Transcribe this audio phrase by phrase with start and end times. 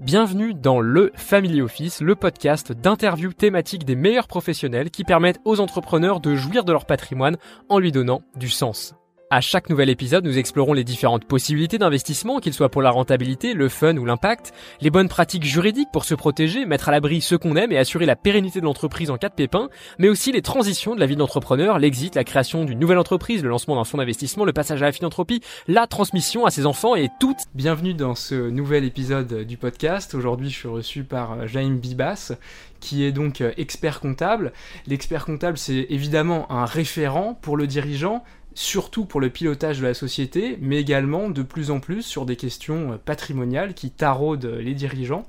[0.00, 5.60] Bienvenue dans le Family Office, le podcast d'interviews thématiques des meilleurs professionnels qui permettent aux
[5.60, 7.36] entrepreneurs de jouir de leur patrimoine
[7.68, 8.94] en lui donnant du sens.
[9.32, 13.54] À chaque nouvel épisode, nous explorons les différentes possibilités d'investissement, qu'ils soient pour la rentabilité,
[13.54, 17.38] le fun ou l'impact, les bonnes pratiques juridiques pour se protéger, mettre à l'abri ceux
[17.38, 19.68] qu'on aime et assurer la pérennité de l'entreprise en cas de pépin,
[20.00, 23.50] mais aussi les transitions de la vie d'entrepreneur, l'exit, la création d'une nouvelle entreprise, le
[23.50, 27.08] lancement d'un fonds d'investissement, le passage à la philanthropie, la transmission à ses enfants et
[27.20, 27.36] tout.
[27.54, 30.12] Bienvenue dans ce nouvel épisode du podcast.
[30.16, 32.32] Aujourd'hui, je suis reçu par Jaime Bibas,
[32.80, 34.52] qui est donc expert comptable.
[34.88, 38.24] L'expert comptable, c'est évidemment un référent pour le dirigeant,
[38.60, 42.36] surtout pour le pilotage de la société, mais également de plus en plus sur des
[42.36, 45.26] questions euh, patrimoniales qui taraudent les dirigeants.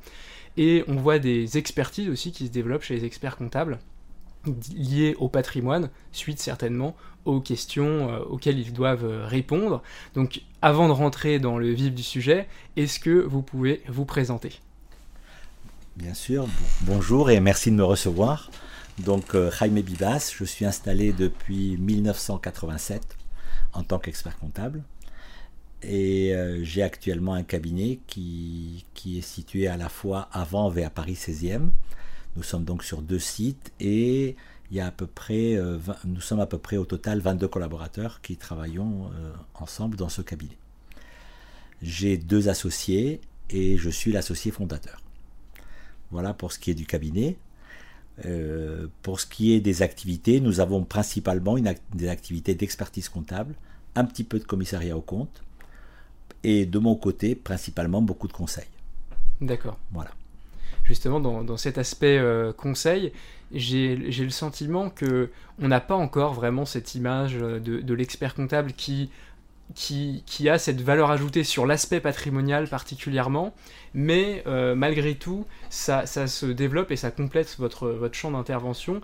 [0.57, 3.79] Et on voit des expertises aussi qui se développent chez les experts comptables
[4.75, 9.81] liées au patrimoine, suite certainement aux questions euh, auxquelles ils doivent euh, répondre.
[10.13, 14.59] Donc avant de rentrer dans le vif du sujet, est-ce que vous pouvez vous présenter?
[15.95, 16.47] Bien sûr,
[16.81, 18.51] bonjour et merci de me recevoir.
[18.99, 23.20] Donc Jaime Bibas, je suis installé depuis 1987
[23.73, 24.83] en tant qu'expert comptable.
[25.83, 30.77] Et euh, j'ai actuellement un cabinet qui, qui, est situé à la fois à Vanves
[30.77, 31.69] et à Paris 16e.
[32.35, 34.35] Nous sommes donc sur deux sites et
[34.69, 37.47] il y a à peu près, euh, nous sommes à peu près au total 22
[37.47, 40.57] collaborateurs qui travaillons euh, ensemble dans ce cabinet.
[41.81, 43.19] J'ai deux associés
[43.49, 45.01] et je suis l'associé fondateur.
[46.11, 47.37] Voilà pour ce qui est du cabinet.
[48.25, 53.53] Euh, pour ce qui est des activités, nous avons principalement une des activités d'expertise comptable,
[53.95, 55.43] un petit peu de commissariat au compte,
[56.43, 58.67] et de mon côté, principalement beaucoup de conseils.
[59.39, 59.77] D'accord.
[59.91, 60.11] Voilà.
[60.83, 63.13] Justement, dans, cet aspect euh, conseil,
[63.53, 68.73] j'ai le sentiment que on n'a pas encore vraiment cette image de, de l'expert comptable
[68.73, 69.09] qui
[69.75, 73.53] qui, a cette valeur ajoutée sur l'aspect patrimonial particulièrement,
[73.93, 79.01] mais euh, malgré tout, ça, se développe et ça complète votre, votre champ d'intervention.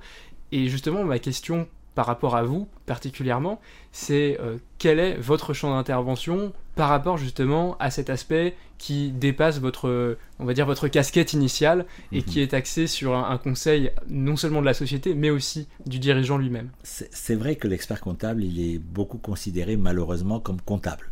[0.51, 3.59] Et justement, ma question par rapport à vous particulièrement,
[3.91, 9.59] c'est euh, quel est votre champ d'intervention par rapport justement à cet aspect qui dépasse
[9.59, 12.43] votre, on va dire, votre casquette initiale et qui mhm.
[12.43, 16.69] est axé sur un, conseil non seulement de la société, mais aussi du dirigeant lui-même.
[16.83, 21.11] C'est vrai que l'expert comptable, il est beaucoup considéré malheureusement comme comptable.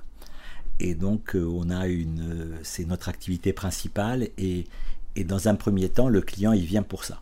[0.79, 4.65] Et donc, euh, on a une, euh, c'est notre activité principale et,
[5.15, 7.21] et, dans un premier temps, le client, il vient pour ça.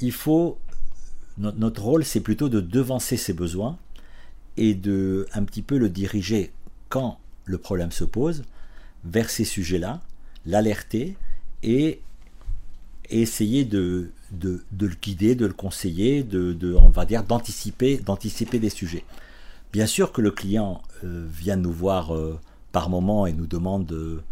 [0.00, 0.58] il faut
[1.38, 3.78] notre rôle, c'est plutôt de devancer ses besoins
[4.56, 6.52] et de un petit peu le diriger
[6.88, 8.44] quand le problème se pose
[9.04, 10.02] vers ces sujets-là,
[10.44, 11.16] l'alerter
[11.62, 12.00] et
[13.08, 18.70] essayer de, de, le guider, de le conseiller, de, on va dire d'anticiper, d'anticiper des
[18.70, 19.04] sujets.
[19.72, 22.38] Bien sûr que le client euh, vient nous voir euh,
[22.72, 24.22] par moment et nous demande de,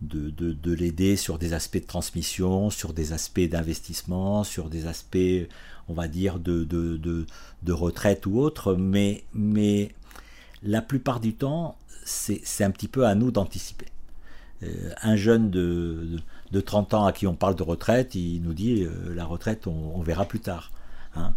[0.00, 5.46] de l'aider sur des aspects de transmission, sur des aspects d'investissement, sur des aspects
[5.88, 9.90] on va dire, de, de, retraite ou autre, mais, mais
[10.62, 13.86] la plupart du temps, c'est un petit peu à nous d'anticiper.
[14.62, 16.18] Euh, un jeune de,
[16.52, 19.66] de, 30 ans à qui on parle de retraite, il nous dit euh, la retraite,
[19.66, 20.70] on, verra plus tard.
[21.16, 21.34] Hein.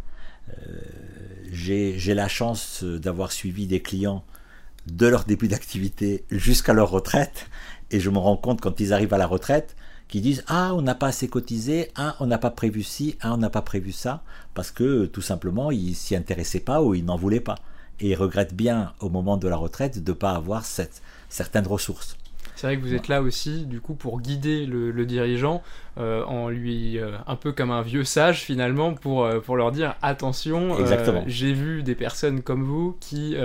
[0.49, 0.79] Euh,
[1.51, 4.23] j'ai la chance d'avoir suivi des clients
[4.85, 7.49] de leur début d'activité jusqu'à leur retraite,
[7.91, 9.75] et je me rends compte quand ils arrivent à la retraite,
[10.07, 13.33] qui disent ah on n'a pas assez cotisé, ah on n'a pas prévu ci, ah
[13.33, 14.23] on n'a pas prévu ça,
[14.53, 17.55] parce que tout simplement ils s'y intéressaient pas ou ils n'en voulaient pas.
[17.99, 21.67] Et ils regrettent bien au moment de la retraite de ne pas avoir cette, certaines
[21.67, 22.17] ressources.
[22.57, 25.61] C'est vrai que vous êtes là aussi, du coup, pour guider le, dirigeant
[25.99, 29.71] euh, en lui, euh, un peu comme un vieux sage finalement, pour, euh, pour leur
[29.71, 30.75] dire attention,
[31.27, 33.35] j'ai vu des personnes comme vous qui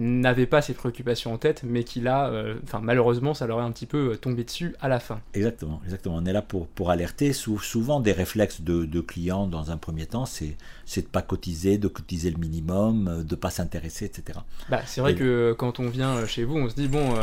[0.00, 2.32] n'avaient pas ces préoccupations en tête, mais qui là,
[2.64, 5.20] enfin malheureusement, ça leur est un petit peu tombé dessus à la fin.
[5.34, 6.16] Exactement, exactement.
[6.16, 7.32] On est là pour, pour alerter.
[7.32, 10.56] souvent, des réflexes de, de, clients dans un premier temps, c'est
[10.96, 14.38] de pas cotiser, de cotiser le minimum, de pas s'intéresser, etc.
[14.68, 17.14] Bah, c'est vrai que quand on vient chez vous, on se dit bon,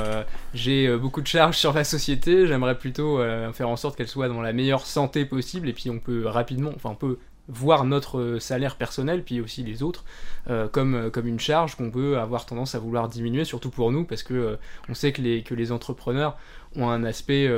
[0.53, 4.27] j'ai beaucoup de charge sur la société, j'aimerais plutôt euh, faire en sorte qu'elle soit
[4.27, 8.37] dans la meilleure santé possible, et puis on peut rapidement, enfin on peut voir notre
[8.39, 10.03] salaire personnel, puis aussi les autres,
[10.49, 13.91] euh, comme, euh, comme une charge qu'on peut avoir tendance à vouloir diminuer, surtout pour
[13.91, 14.57] nous, parce que
[14.89, 16.37] on sait que les, que les entrepreneurs
[16.75, 17.49] ont un aspect,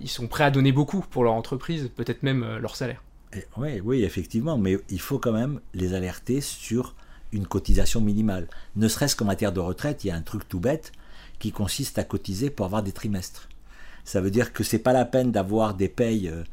[0.00, 3.02] ils sont prêts à donner beaucoup pour leur entreprise, peut-être même leur salaire.
[3.56, 6.94] oui, oui, effectivement, mais il faut quand même les alerter sur
[7.32, 8.48] une cotisation minimale.
[8.76, 10.92] Ne serait-ce qu'en matière de retraite, il y a un truc tout bête,
[11.38, 13.48] qui consiste à cotiser pour avoir des trimestres.
[14.04, 16.44] Ça veut dire que c'est pas la peine d'avoir des payes, euh,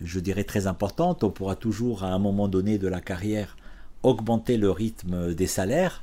[0.00, 1.24] je dirais, très importantes.
[1.24, 3.56] On pourra toujours, à un moment donné de la carrière,
[4.02, 6.02] augmenter le rythme des salaires,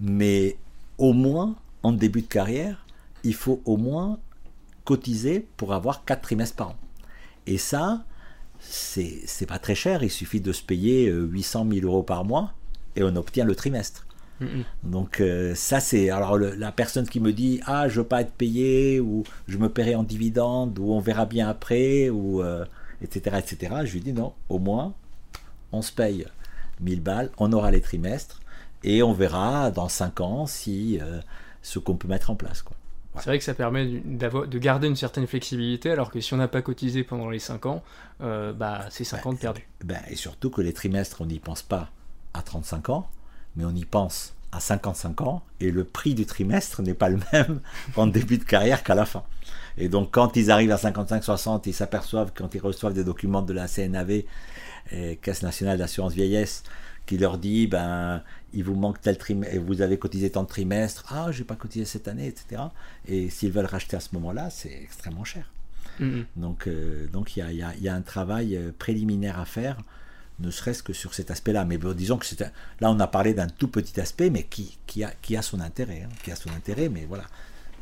[0.00, 0.56] mais
[0.98, 2.86] au moins, en début de carrière,
[3.24, 4.18] il faut au moins
[4.84, 6.76] cotiser pour avoir 4 trimestres par an.
[7.46, 8.04] Et ça,
[8.60, 12.52] c'est pas très cher, il suffit de se payer 800 000 euros par mois
[12.94, 14.06] et on obtient le trimestre.
[14.82, 18.32] Donc euh, ça c'est alors la personne qui me dit ah je veux pas être
[18.32, 22.64] payé ou je me paierai en dividende ou on verra bien après ou euh,
[23.02, 24.94] etc je lui dis non au moins
[25.72, 26.26] on se paye
[26.80, 28.40] 1000 balles on aura les trimestres
[28.84, 31.20] et on verra dans 5 ans si euh,
[31.62, 32.76] ce qu'on peut mettre en place quoi.
[33.16, 36.48] C'est vrai que ça permet de garder une certaine flexibilité, alors que si on n'a
[36.48, 37.82] pas cotisé pendant les 5 ans,
[38.20, 39.68] bah, c'est 5 ans de perdu.
[39.84, 41.90] Ben, et surtout que les trimestres, on n'y pense pas
[42.32, 43.10] à 35 ans,
[43.54, 47.18] mais on y pense à 55 ans et le prix du trimestre n'est pas le
[47.32, 47.60] même
[47.96, 49.24] en début de carrière qu'à la fin.
[49.78, 53.52] Et donc quand ils arrivent à 55-60, ils s'aperçoivent quand ils reçoivent des documents de
[53.52, 54.22] la CNAV,
[55.22, 56.64] Caisse nationale d'assurance vieillesse,
[57.06, 58.22] qui leur dit ben
[58.52, 61.86] il vous manque tel trimestre, vous avez cotisé tant de trimestres, ah j'ai pas cotisé
[61.86, 62.62] cette année, etc.
[63.08, 65.50] Et s'ils veulent racheter à ce moment-là, c'est extrêmement cher.
[66.00, 66.24] Mm-hmm.
[66.36, 69.78] Donc euh, donc il y a, y a, un travail euh, préliminaire à faire
[70.42, 71.64] ne serait-ce que sur cet aspect-là.
[71.64, 75.04] Mais disons que c'est là, on a parlé d'un tout petit aspect, mais qui, qui,
[75.04, 77.24] a, qui a son intérêt, hein, qui a son intérêt, mais voilà.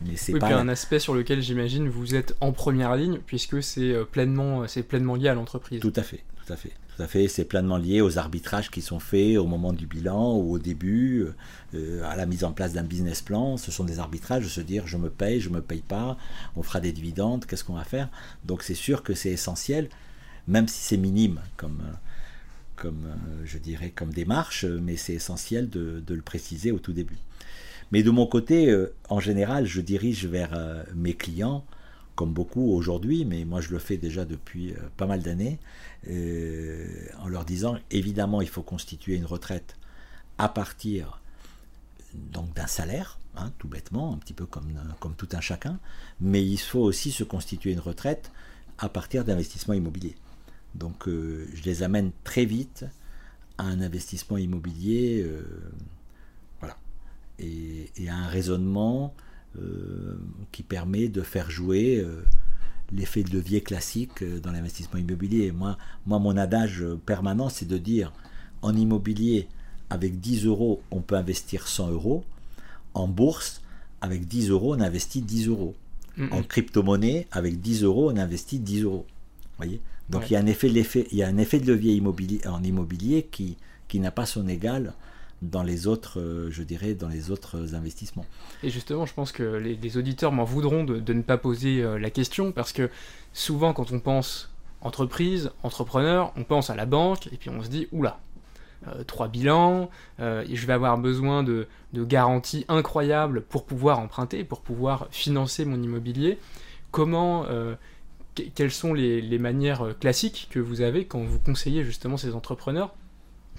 [0.03, 3.93] Mais c'est pas un aspect sur lequel j'imagine vous êtes en première ligne, puisque c'est
[3.93, 5.81] euh, pleinement, c'est pleinement lié à l'entreprise.
[5.81, 7.29] Tout à fait, tout à fait, tout à fait.
[7.29, 11.27] C'est pleinement lié aux arbitrages qui sont faits au moment du bilan ou au début,
[11.75, 13.59] euh, à la mise en place d'un business plan.
[13.59, 16.17] Ce sont des arbitrages de se dire je me paye, je me paye pas,
[16.57, 18.09] on fera des dividendes, qu'est-ce qu'on va faire?
[18.47, 19.91] Donc c'est sûr que c'est essentiel,
[20.49, 21.93] même si c'est minime comme euh,
[22.81, 27.19] comme, euh, je dirais, comme démarche, mais c'est essentiel de, le préciser au tout début.
[27.93, 31.65] Mais de mon côté, euh, en général, je dirige vers euh, mes clients,
[32.15, 35.59] comme beaucoup aujourd'hui, mais moi je le fais déjà depuis pas mal d'années,
[36.07, 39.77] en leur disant, évidemment, il faut constituer une retraite
[40.37, 41.23] à partir
[42.15, 44.69] donc d'un salaire, hein, tout bêtement, un petit peu comme,
[44.99, 45.79] comme tout un chacun,
[46.21, 48.31] mais il faut aussi se constituer une retraite
[48.77, 50.17] à partir d'investissements immobiliers.
[50.75, 52.85] Donc euh, je les amène très vite
[53.59, 55.43] à un investissement immobilier, euh,
[56.61, 56.77] voilà,
[57.39, 59.15] et, à un raisonnement
[59.59, 60.19] euh,
[60.53, 62.07] qui permet de faire jouer
[62.93, 65.53] l'effet de levier classique dans l'investissement immobilier.
[65.53, 65.77] Moi,
[66.07, 68.13] moi, mon adage permanent, c'est de dire
[68.63, 69.49] en immobilier,
[69.91, 72.25] avec 10 euros, on peut investir 100 euros.
[72.95, 73.61] En bourse,
[74.01, 75.75] avec 10 euros, on investit 10 euros.
[76.33, 79.07] En crypto-monnaie, avec 10 euros, on investit 10 euros.
[79.57, 79.81] Voyez?
[80.11, 82.63] Donc il, y a un effet, il y a un effet de levier immobilier, en
[82.63, 83.57] immobilier qui,
[83.89, 84.93] qui n'a pas son égal
[85.43, 88.27] dans les autres, euh, je dirais, dans les autres investissements.
[88.63, 92.11] Et justement, je pense que les, auditeurs m'en voudront de, ne pas poser euh, la
[92.11, 92.91] question parce que
[93.33, 97.69] souvent, quand on pense entreprise, entrepreneur, on pense à la banque et puis on se
[97.69, 98.19] dit oula,
[98.89, 104.61] euh, trois bilans, je vais avoir besoin de, de, garanties incroyables pour pouvoir emprunter, pour
[104.61, 106.39] pouvoir financer mon immobilier.
[106.91, 107.47] Comment
[108.35, 112.95] quelles sont les, manières euh, classiques que vous avez quand vous conseillez justement ces entrepreneurs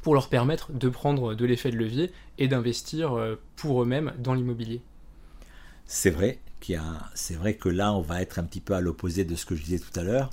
[0.02, 4.34] pour leur permettre de prendre de l'effet de levier et d'investir euh, pour eux-mêmes dans
[4.34, 4.82] l'immobilier?
[5.86, 6.40] C'est vrai
[7.36, 9.64] vrai que là on va être un petit peu à l'opposé de ce que je
[9.64, 10.30] disais tout à l'heure.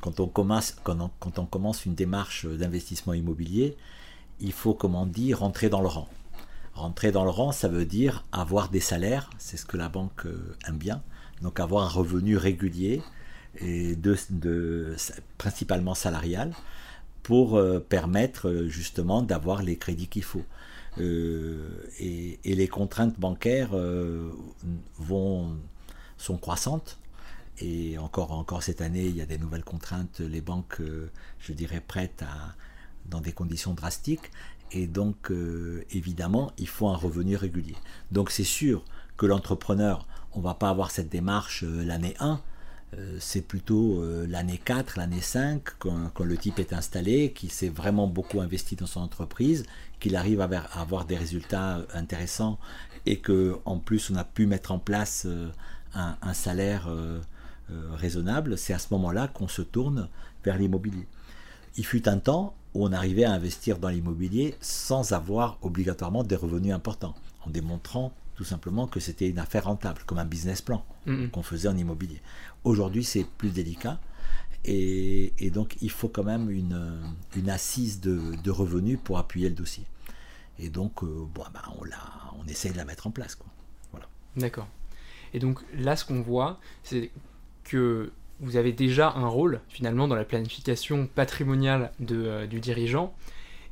[0.00, 3.76] Quand on commence, une démarche d'investissement immobilier,
[4.40, 6.08] il faut, comme on dit, rentrer dans le rang.
[6.74, 10.26] Rentrer dans le rang, ça veut dire avoir des salaires, c'est ce que la banque
[10.26, 11.02] euh, aime bien,
[11.40, 13.00] donc avoir un revenu régulier,
[13.60, 14.96] de,
[15.38, 16.52] principalement salariales,
[17.22, 20.44] pour euh, permettre euh, justement d'avoir les crédits qu'il faut.
[20.98, 21.68] Euh,
[21.98, 23.74] et, les contraintes bancaires
[24.98, 25.56] vont,
[26.18, 26.98] sont croissantes.
[27.58, 30.20] Et encore, encore cette année, il y a des nouvelles contraintes.
[30.20, 30.80] Les banques,
[31.40, 32.54] je dirais, prêtes à,
[33.06, 34.30] dans des conditions drastiques.
[34.70, 35.32] Et donc,
[35.90, 37.76] évidemment, il faut un revenu régulier.
[38.12, 38.84] Donc, c'est sûr
[39.16, 42.36] que l'entrepreneur, on ne va pas avoir cette démarche l'année 1, euh,
[43.18, 48.06] c'est plutôt euh, l'année 4, l'année 5, quand, le type est installé, qui s'est vraiment
[48.06, 49.64] beaucoup investi dans son entreprise,
[50.00, 52.58] qu'il arrive à avoir des résultats intéressants
[53.06, 55.50] et que en plus on a pu mettre en place euh,
[55.94, 56.88] un, salaire
[57.92, 60.08] raisonnable, c'est à ce moment-là qu'on se tourne
[60.44, 61.06] vers l'immobilier.
[61.76, 66.34] Il fut un temps où on arrivait à investir dans l'immobilier sans avoir obligatoirement des
[66.34, 67.14] revenus importants,
[67.46, 70.84] en démontrant tout simplement que c'était une affaire rentable, comme un business plan
[71.32, 72.20] qu'on faisait en immobilier.
[72.64, 74.00] Aujourd'hui, c'est plus délicat.
[74.64, 79.84] Et, donc, il faut quand même une, assise de, revenus pour appuyer le dossier.
[80.58, 81.84] Et donc, euh, bon, bah, on,
[82.40, 83.36] on essaie de la mettre en place.
[83.90, 84.06] Voilà.
[84.36, 84.68] D'accord.
[85.34, 87.10] Et donc, là, ce qu'on voit, c'est
[87.64, 93.14] que vous avez déjà un rôle, finalement, dans la planification patrimoniale euh, du dirigeant.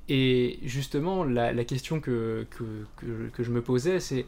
[0.08, 2.84] Et justement, la, question que, que,
[3.32, 4.26] que je me posais, c'est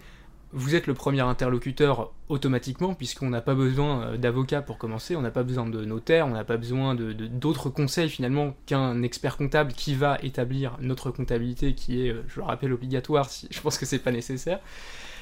[0.54, 5.20] vous êtes le premier interlocuteur automatiquement, puisqu'on n'a pas besoin euh, d'avocat pour commencer, on
[5.20, 9.36] n'a pas besoin de notaire, on n'a pas besoin de, d'autres conseils finalement qu'un expert
[9.36, 13.60] comptable qui va établir notre comptabilité, qui est, euh, je le rappelle, obligatoire, si, je
[13.60, 14.60] pense que c'est pas nécessaire.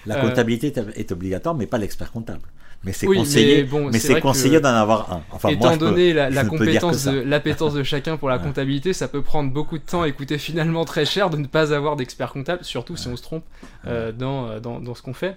[0.05, 2.43] La comptabilité est obligatoire, mais pas l'expert comptable.
[2.85, 5.23] Mais c'est conseillé, mais c'est conseillé d'en avoir un.
[5.31, 9.51] Enfin, étant donné la, compétence de l'appétence de chacun pour la comptabilité, ça peut prendre
[9.51, 12.97] beaucoup de temps et coûter finalement très cher de ne pas avoir d'expert comptable, surtout
[12.97, 13.45] si on se trompe
[13.87, 15.37] euh, dans, dans, dans, ce qu'on fait.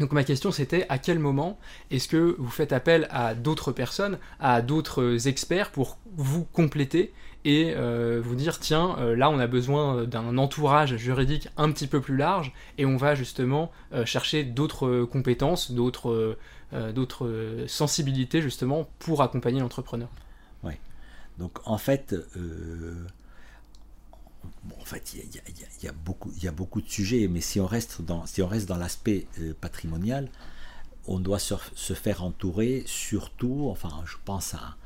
[0.00, 1.58] Donc ma question c'était à quel moment
[1.90, 7.12] est-ce que vous faites appel à d'autres personnes, à d'autres experts pour vous compléter
[7.44, 11.86] et euh, vous dire tiens euh, là on a besoin d'un entourage juridique un petit
[11.86, 13.70] peu plus large et on va justement
[14.04, 16.38] chercher d'autres compétences, d'autres euh,
[16.94, 20.08] d'autres sensibilités justement pour accompagner l'entrepreneur.
[20.62, 20.72] Oui.
[21.38, 23.06] Donc en fait, euh,
[24.80, 28.26] en fait, il y, a, beaucoup, il beaucoup de sujets, mais si on reste dans,
[28.26, 30.28] si on reste dans l'aspect euh, patrimonial,
[31.06, 31.54] on doit se,
[31.94, 34.76] faire entourer surtout, enfin, je pense à,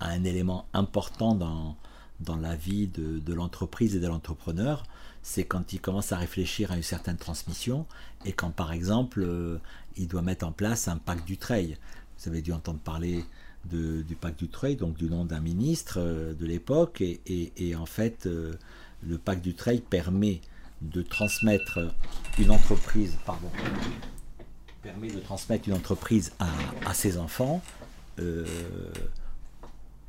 [0.00, 1.76] un élément important dans,
[2.20, 4.82] dans la vie de, de l'entreprise et de l'entrepreneur,
[5.22, 7.86] c'est quand il commence à réfléchir à une certaine transmission
[8.24, 9.58] et quand par exemple euh,
[9.96, 11.76] il doit mettre en place un pacte du trail.
[12.18, 13.24] Vous avez dû entendre parler
[13.64, 18.26] du pacte du trail, donc du nom d'un ministre euh, de l'époque, et, en fait
[18.26, 18.52] euh,
[19.06, 20.40] le pacte du trail permet
[20.80, 21.78] de transmettre
[22.38, 23.16] une entreprise,
[24.82, 27.62] permet de transmettre une entreprise à, ses enfants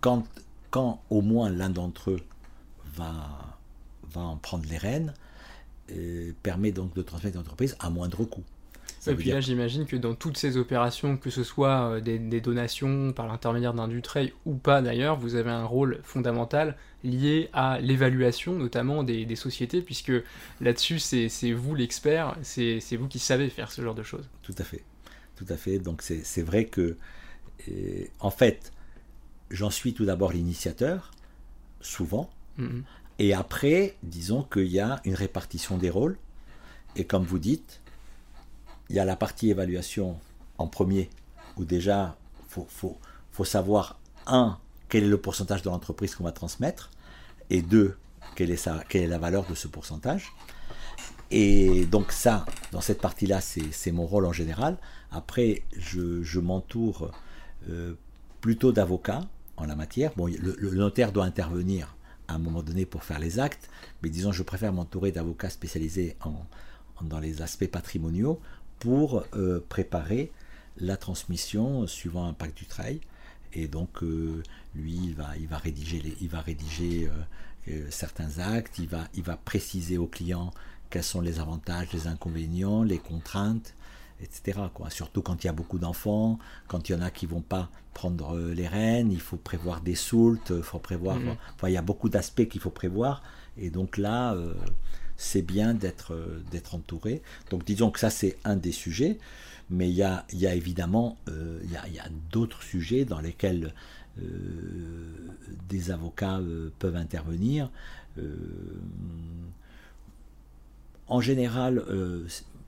[0.02, 0.26] quand,
[0.72, 2.22] quand au moins l'un d'entre eux
[2.96, 3.58] va
[4.16, 5.14] en prendre les rênes,
[6.42, 8.44] permet donc de transmettre l'entreprise à moindre coût.
[9.08, 13.14] Et puis là, j'imagine que dans toutes ces opérations, que ce soit euh, des, donations
[13.14, 18.54] par l'intermédiaire d'un Dutreil ou pas d'ailleurs, vous avez un rôle fondamental lié à l'évaluation
[18.54, 20.14] notamment des, sociétés, puisque
[20.62, 24.30] là-dessus, c'est vous l'expert, c'est vous qui savez faire ce genre de choses.
[24.42, 24.84] Tout à fait.
[25.36, 25.80] Tout à fait.
[25.80, 26.98] Donc c'est vrai que,
[27.70, 28.72] euh, en fait,
[29.50, 31.12] j'en suis tout d'abord l'initiateur,
[31.82, 32.30] souvent,
[32.60, 32.84] mm-hmm.
[33.20, 36.18] Et après, disons qu'il y a une répartition des rôles.
[36.96, 37.82] Et comme vous dites,
[38.90, 40.18] il y a la partie évaluation
[40.58, 41.10] en premier,
[41.58, 42.18] où déjà,
[42.58, 44.58] il faut, savoir, un,
[44.90, 46.92] quel est le pourcentage de l'entreprise qu'on va transmettre,
[47.50, 47.98] et deux,
[48.36, 50.32] quelle est, quelle est la valeur de ce pourcentage.
[51.32, 54.78] Et donc ça, dans cette partie-là, c'est mon rôle en général.
[55.12, 57.12] Après, je, m'entoure
[57.70, 57.96] euh,
[58.40, 59.22] plutôt d'avocats
[59.58, 60.12] en la matière.
[60.16, 61.96] Bon, le, notaire doit intervenir
[62.28, 63.70] à un moment donné pour faire les actes,
[64.02, 66.46] mais disons je préfère m'entourer d'avocats spécialisés en,
[67.04, 68.40] dans les aspects patrimoniaux
[68.84, 70.30] pour euh, préparer
[70.78, 73.00] la transmission suivant un pacte du travail.
[73.54, 74.44] Et donc euh,
[74.76, 77.10] lui, il va, il va rédiger, les, il va rédiger
[77.70, 80.52] euh, certains actes, il va, il va préciser au client
[80.90, 83.74] quels sont les avantages, les inconvénients, les contraintes,
[84.22, 84.60] etc.
[84.74, 84.90] Quoi.
[84.90, 86.38] Surtout quand il y a beaucoup d'enfants,
[86.68, 89.96] quand il y en a qui vont pas prendre les rênes, il faut prévoir des
[89.96, 91.16] soultes, il faut prévoir.
[91.16, 91.36] Mhm.
[91.68, 93.24] il y a beaucoup d'aspects qu'il faut prévoir.
[93.58, 94.36] Et donc là,
[95.24, 97.22] c'est bien d'être euh, d'être entouré.
[97.50, 99.18] Donc disons que ça, c'est un des sujets.
[99.70, 103.74] Mais il y a, il y a évidemment il y a, d'autres sujets dans lesquels
[105.70, 106.42] des avocats
[106.80, 107.72] peuvent intervenir.
[111.08, 111.82] en général,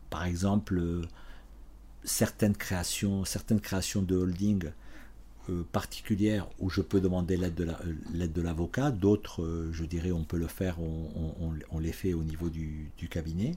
[0.10, 0.82] par exemple,
[2.06, 4.72] certaines créations, certaines créations de holding
[5.50, 10.24] euh, particulières où je peux demander l'aide de, euh, l'avocat, d'autres, euh, je dirais, on
[10.24, 13.52] peut le faire, on, les fait au niveau du, cabinet.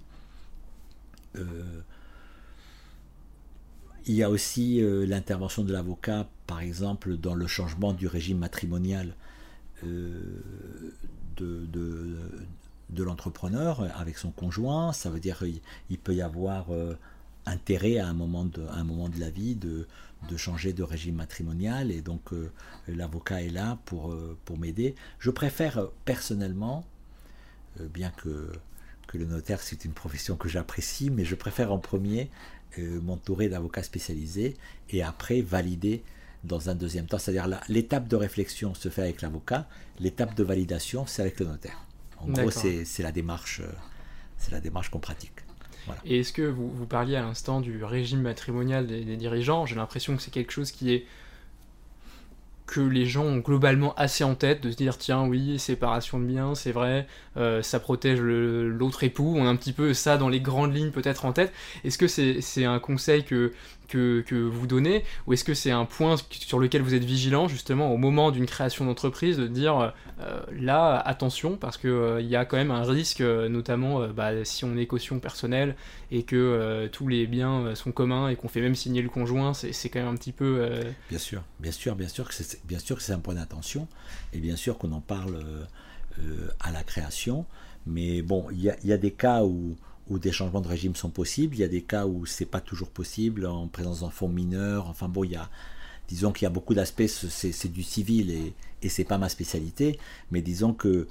[4.07, 9.14] il y a aussi l'intervention de l'avocat, par exemple, dans le changement du régime matrimonial
[9.83, 10.42] de,
[11.37, 14.92] de, l'entrepreneur avec son conjoint.
[14.92, 16.66] Ça veut dire qu'il peut y avoir
[17.49, 19.87] intérêt à un moment de, un moment de la vie de,
[20.28, 22.50] de changer de régime matrimonial et donc euh,
[22.88, 24.95] l'avocat est là pour, euh, pour m'aider.
[25.19, 26.85] Je préfère euh, personnellement,
[27.95, 28.50] bien que,
[29.07, 32.28] que le notaire c'est une profession que j'apprécie, mais je préfère en premier
[32.76, 34.57] m'entourer d'avocats spécialisés
[34.90, 36.02] et après valider
[36.45, 37.19] dans un deuxième temps.
[37.19, 41.87] C'est-à-dire l'étape de réflexion se fait avec l'avocat, l'étape de validation c'est avec le notaire.
[42.19, 43.62] En gros, c'est la démarche,
[44.37, 45.48] c'est la démarche qu'on pratique.
[46.04, 49.66] Et est-ce que vous, parliez à l'instant du régime matrimonial des, dirigeants?
[49.66, 51.07] J'ai l'impression que c'est quelque chose qui est
[52.66, 56.26] que les gens ont globalement assez en tête de se dire tiens oui séparation de
[56.26, 57.07] biens c'est vrai
[57.38, 60.90] euh, ça protège l'autre époux on a un petit peu ça dans les grandes lignes
[60.90, 61.50] peut-être en tête.
[61.85, 63.54] Est-ce que c'est un conseil que,
[63.88, 67.49] que, que vous donnez Ou est-ce que c'est un point sur lequel vous êtes vigilant
[67.49, 72.37] justement au moment d'une création d'entreprise de dire euh, là attention parce qu'il il y
[72.37, 75.75] a quand même un risque notamment bah, si on est caution personnelle
[76.11, 79.88] et que tous les biens sont communs et qu'on fait même signer le conjoint, c'est
[79.88, 80.68] quand même un petit peu...
[81.09, 83.88] Bien sûr, bien sûr, bien sûr que c'est bien sûr que c'est un point d'attention
[84.33, 85.42] et bien sûr qu'on en parle
[86.61, 87.47] à la création.
[87.88, 89.76] Mais bon, il y a, des cas où
[90.09, 91.57] où des changements de régime sont possibles.
[91.57, 94.88] Il y a des cas où c'est pas toujours possible en présence d'enfants mineurs.
[94.88, 95.50] Enfin bon, il y a,
[96.09, 99.99] disons qu'il y a beaucoup d'aspects, c'est du civil et, et c'est pas ma spécialité.
[100.31, 101.09] Mais disons que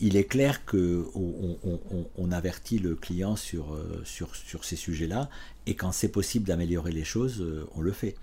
[0.00, 5.28] il est clair que on, avertit le client sur, euh, sur, sur ces sujets-là
[5.66, 8.14] et quand c'est possible d'améliorer les choses, euh, on le fait.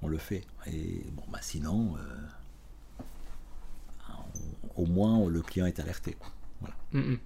[0.00, 0.44] On le fait.
[0.66, 3.02] Et bon, bah sinon, euh,
[4.76, 6.16] au moins le client est alerté.
[6.60, 6.76] Voilà.
[6.92, 7.18] Mm, mm.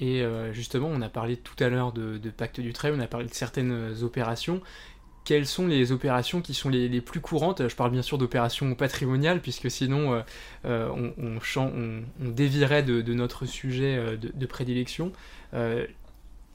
[0.00, 3.06] Et euh, justement, on a parlé tout à l'heure de, pacte du trait, on a
[3.06, 4.60] parlé de certaines euh, opérations.
[5.24, 7.68] Quelles sont les opérations qui sont les, plus courantes?
[7.68, 10.22] Je parle bien sûr d'opérations patrimoniales, puisque sinon
[10.64, 10.88] euh,
[11.18, 15.12] on, on, dévierait de, notre sujet de, prédilection.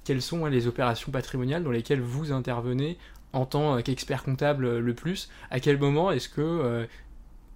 [0.03, 2.97] quelles sont les opérations patrimoniales dans lesquelles vous intervenez
[3.31, 5.29] en tant qu'expert comptable le plus?
[5.51, 6.87] À quel moment est-ce que,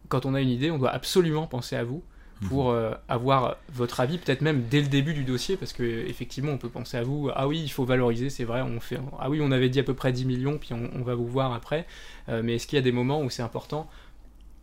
[0.10, 2.04] quand on a une idée, on doit absolument penser à vous?
[2.46, 6.52] Pour euh, avoir votre avis, peut-être même dès le début du dossier, parce que effectivement
[6.52, 9.30] on peut penser à vous, ah oui, il faut valoriser, c'est vrai, on fait, ah
[9.30, 11.88] oui, on avait dit à peu près 10 millions, puis on, va vous voir après,
[12.30, 13.90] euh, mais est-ce qu'il y a des moments où c'est important?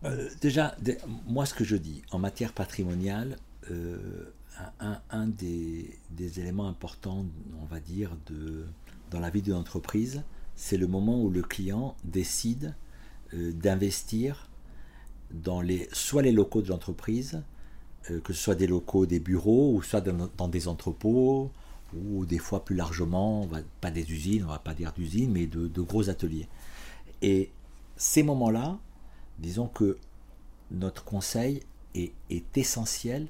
[0.04, 0.76] Euh, Déjà,
[1.26, 3.36] moi ce que je dis, en matière patrimoniale,
[5.10, 5.98] un, des,
[6.38, 7.24] éléments importants,
[7.60, 8.66] on va dire, de,
[9.10, 10.22] dans la vie d'une entreprise,
[10.54, 12.74] c'est le moment où le client décide
[13.32, 14.48] d'investir
[15.32, 17.42] dans les, soit les locaux de l'entreprise,
[18.22, 21.50] que ce soit des locaux, des bureaux, ou soit dans, des entrepôts,
[21.96, 23.48] ou des fois plus largement,
[23.80, 26.48] pas des usines, on va pas dire d'usines, mais de, gros ateliers.
[27.22, 27.50] Et
[27.96, 28.78] ces moments-là,
[29.38, 29.98] disons que
[30.70, 31.62] notre conseil
[31.94, 32.12] est,
[32.56, 33.28] essentiel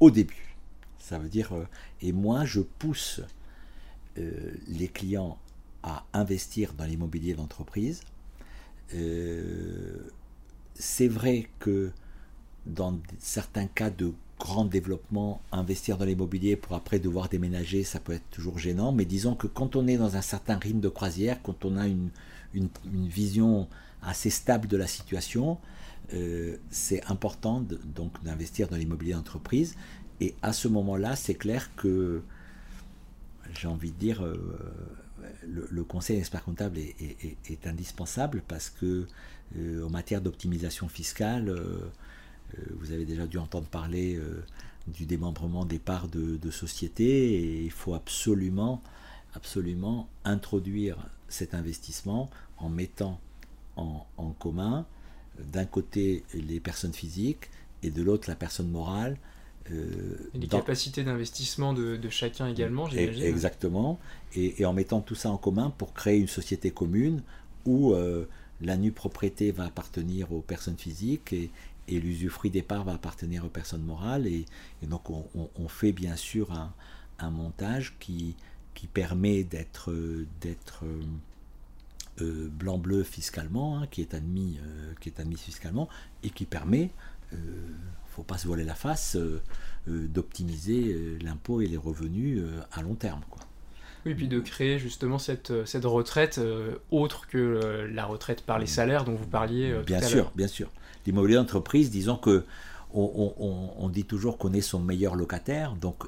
[0.00, 0.56] au début.
[0.98, 1.66] Ça veut dire, euh,
[2.02, 3.20] et moi je pousse
[4.18, 5.38] euh, les clients
[5.82, 8.02] à investir dans l'immobilier d'entreprise.
[10.74, 11.92] c'est vrai que
[12.68, 18.12] dans certains cas de grand développement, investir dans l'immobilier pour après devoir déménager, ça peut
[18.12, 18.92] être toujours gênant.
[18.92, 21.86] Mais disons que quand on est dans un certain rythme de croisière, quand on a
[21.86, 22.10] une,
[22.54, 22.68] une,
[23.08, 23.68] vision
[24.02, 25.58] assez stable de la situation,
[26.14, 27.60] euh, c'est important
[27.96, 29.74] donc d'investir dans l'immobilier d'entreprise.
[30.20, 32.22] Et à ce moment-là, c'est clair que
[33.54, 34.36] j'ai envie de dire, euh,
[35.46, 39.06] le, conseil expert comptable est, indispensable parce que
[39.56, 41.54] euh, en matière d'optimisation fiscale,
[42.78, 44.44] vous avez déjà dû entendre parler euh,
[44.86, 48.82] du démembrement des parts de, société et il faut absolument,
[49.34, 50.96] absolument introduire
[51.28, 53.20] cet investissement en mettant
[53.76, 54.06] en,
[54.40, 54.86] commun
[55.38, 57.50] d'un côté les personnes physiques
[57.82, 59.18] et de l'autre la personne morale.
[59.70, 63.22] Euh, les capacités d'investissement de, chacun également, j'imagine.
[63.22, 64.00] Exactement,
[64.34, 67.22] et, en mettant tout ça en commun pour créer une société commune
[67.66, 67.94] où
[68.60, 71.50] la nue propriété va appartenir aux personnes physiques et,
[71.88, 74.26] et l'usufruit des parts va appartenir aux personnes morales.
[74.26, 74.46] Et,
[74.82, 76.52] donc on, fait bien sûr
[77.18, 78.36] un, montage qui,
[78.74, 79.92] qui permet d'être
[80.40, 81.02] d'être euh,
[82.20, 85.88] euh, blanc-bleu fiscalement, hein, qui, est admis, euh, qui est admis fiscalement,
[86.22, 86.90] et qui permet,
[87.32, 87.44] il ne
[88.14, 89.16] faut pas se voiler la face,
[89.86, 93.20] d'optimiser l'impôt et les revenus à long terme.
[93.28, 93.42] Quoi.
[94.06, 96.40] Oui, puis de créer justement cette, cette retraite
[96.90, 99.78] autre que la retraite par les salaires dont vous parliez.
[99.84, 100.70] bien sûr, bien sûr
[101.06, 102.44] l'immobilier d'entreprise, disons que
[102.94, 106.04] on, dit toujours qu'on est son meilleur locataire, donc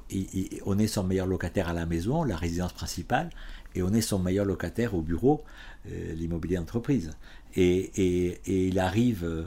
[0.65, 3.31] on est son meilleur locataire à la maison, la résidence principale,
[3.75, 5.45] et on est son meilleur locataire au bureau,
[5.87, 7.13] euh, l'immobilier d'entreprise.
[7.55, 9.47] Et, il arrive, euh,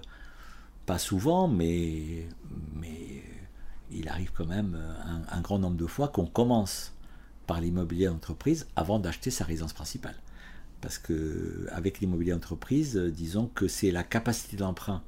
[0.86, 2.28] pas souvent, mais,
[2.76, 3.24] mais
[3.92, 6.94] il arrive quand même un, un grand nombre de fois qu'on commence
[7.48, 10.16] par l'immobilier d'entreprise avant d'acheter sa résidence principale.
[10.82, 15.02] Parce que avec l'immobilier d'entreprise, disons que c'est la capacité d'emprunt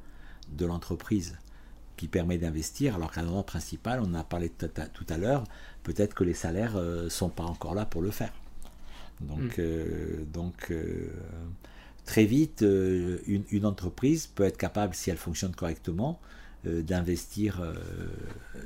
[0.50, 1.38] de l'entreprise
[1.98, 5.44] qui permet d'investir, alors qu'à l'endroit principal, on a parlé tout à l'heure,
[5.84, 8.34] peut-être que les salaires ne euh, sont pas encore là pour le faire.
[9.22, 9.62] Donc, mm.
[9.62, 11.08] euh, donc euh,
[12.06, 16.20] très vite, une, entreprise peut être capable, si elle fonctionne correctement,
[16.66, 17.62] d'investir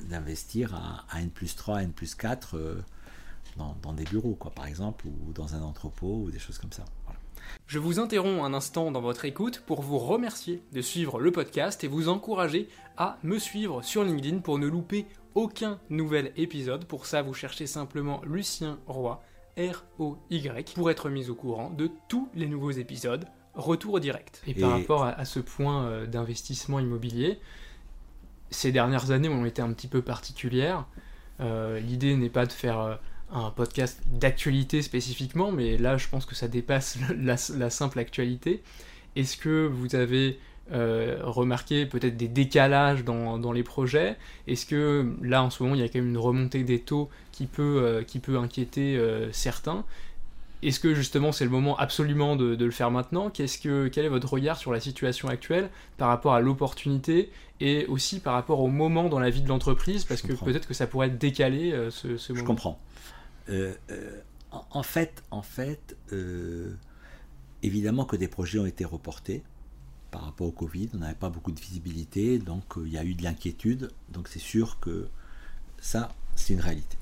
[0.10, 2.58] d'investir à, à, N plus 3, N plus 4
[3.58, 6.72] dans, dans, des bureaux, quoi, par exemple, ou dans un entrepôt, ou des choses comme
[6.72, 6.86] ça.
[7.68, 11.84] Je vous interromps un instant dans votre écoute pour vous remercier de suivre le podcast
[11.84, 16.86] et vous encourager à me suivre sur LinkedIn pour ne louper aucun nouvel épisode.
[16.86, 19.22] Pour ça, vous cherchez simplement Lucien Roy,
[19.58, 23.26] R-O-Y, pour être mis au courant de tous les nouveaux épisodes.
[23.56, 24.42] Retour au direct.
[24.48, 27.40] Et, par rapport à, ce point euh, d'investissement immobilier,
[28.52, 30.86] ces dernières années ont été un petit peu particulières.
[31.40, 32.96] Euh, l'idée n'est pas de faire euh,
[33.32, 38.62] un podcast d'actualité spécifiquement, mais là je pense que ça dépasse la, simple actualité.
[39.16, 40.40] Est-ce que vous avez
[40.72, 44.18] euh, remarqué peut-être des décalages dans, les projets?
[44.48, 47.10] Est-ce que là en ce moment il y a quand même une remontée des taux
[47.32, 49.00] qui peut, qui peut inquiéter
[49.32, 49.86] certains?
[50.62, 53.30] Est-ce que justement c'est le moment absolument de, le faire maintenant?
[53.30, 57.30] Qu'est-ce que, Quel est votre regard sur la situation actuelle par rapport à l'opportunité
[57.62, 60.04] et aussi par rapport au moment dans la vie de l'entreprise?
[60.04, 62.42] Parce que peut-être que ça pourrait être décalé euh, ce, moment.
[62.42, 62.80] Je comprends.
[63.50, 65.96] Euh, euh, en, fait, en fait
[67.62, 69.44] évidemment que des projets ont été reportés
[70.12, 70.90] par rapport au Covid.
[70.94, 73.92] On n'avait pas beaucoup de visibilité, donc il y a eu de l'inquiétude.
[74.10, 75.08] Donc c'est sûr que
[75.80, 76.98] ça, c'est une réalité.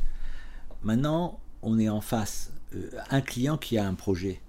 [0.84, 4.42] Maintenant, on est en face euh, un client qui a un projet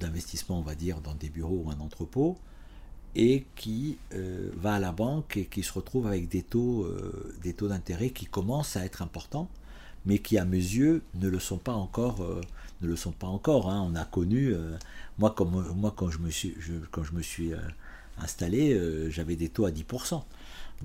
[0.00, 2.38] d'investissement, on va dire, dans des bureaux ou un entrepôt,
[3.14, 7.34] et qui euh, va à la banque et qui se retrouve avec des taux, euh,
[7.42, 9.48] des taux d'intérêt qui commencent à être importants,
[10.06, 12.26] mais qui à mes yeux ne le sont pas encore.
[12.80, 13.70] ne le sont pas encore.
[13.70, 13.88] Hein.
[13.90, 14.54] On a connu,
[15.18, 16.56] moi, comme, moi quand je me suis,
[16.90, 17.52] quand je me suis
[18.18, 18.78] installé,
[19.10, 20.22] j'avais des taux à 10%.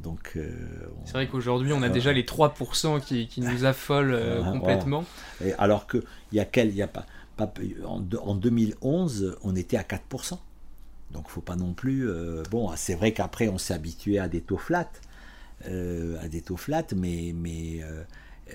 [0.01, 0.49] Donc, euh,
[1.05, 5.05] c'est vrai qu'aujourd'hui, on a déjà les 3% qui, qui, nous affolent euh, complètement.
[5.43, 6.03] Et alors qu'il
[6.33, 7.05] y a quel, il y a pas,
[7.85, 10.37] en, en, 2011, on était à 4%.
[11.11, 12.09] Donc, faut pas non plus.
[12.09, 14.91] Euh, bon, c'est vrai qu'après, on s'est habitué à des taux flats,
[15.65, 17.81] à des taux flats, mais, mais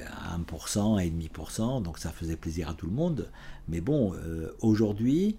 [0.06, 3.28] à 1%, 1,5%, donc ça faisait plaisir à tout le monde.
[3.68, 4.14] Mais bon,
[4.60, 5.36] aujourd'hui,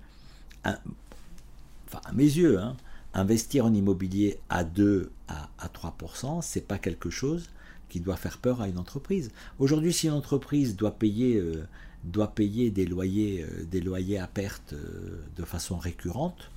[0.66, 2.76] enfin, à mes yeux, hein,
[3.14, 7.50] investir en immobilier à 2 à, à 3%, c'est pas quelque chose
[7.90, 9.32] qui doit faire peur à une entreprise.
[9.60, 11.68] Aujourd'hui, si une entreprise doit payer, euh,
[12.04, 16.50] doit payer des, loyers, euh, des loyers à perte euh, de façon récurrente,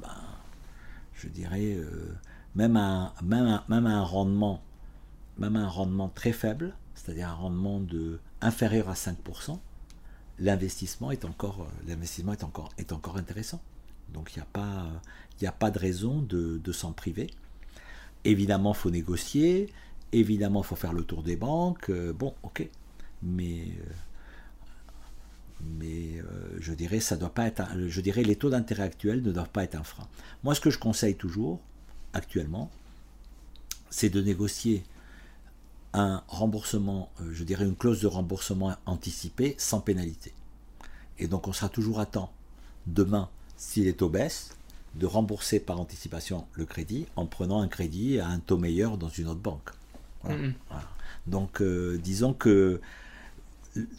[0.00, 0.08] ben,
[1.14, 1.78] je dirais
[2.56, 4.60] même, un, même, même un rendement
[5.38, 9.60] même un rendement très faible, c'est-à-dire un rendement de inférieur à 5%,
[10.40, 13.60] l'investissement est encore l'investissement est encore intéressant.
[14.12, 17.28] Donc il n'y a, pas, de raison de, s'en priver.
[18.24, 19.72] Évidemment, il faut négocier.
[20.12, 21.90] Évidemment, il faut faire le tour des banques.
[21.90, 22.68] Euh, bon, ok.
[23.22, 23.64] Mais,
[25.82, 29.74] euh, euh, je dirais, ça je dirais, les taux d'intérêt actuels ne doivent pas être
[29.74, 30.06] un frein.
[30.44, 31.60] Moi, ce que je conseille toujours,
[32.12, 32.70] actuellement,
[33.90, 34.84] c'est de négocier
[35.92, 40.32] un remboursement, je dirais une clause de remboursement anticipé sans pénalité.
[41.18, 42.32] Et donc, on sera toujours à temps
[42.86, 44.50] demain si les taux baissent,
[44.94, 49.08] de rembourser par anticipation le crédit en prenant un crédit à un taux meilleur dans
[49.08, 49.70] une autre banque.
[50.24, 50.52] Mm-hmm.
[51.26, 52.80] Donc, euh, disons que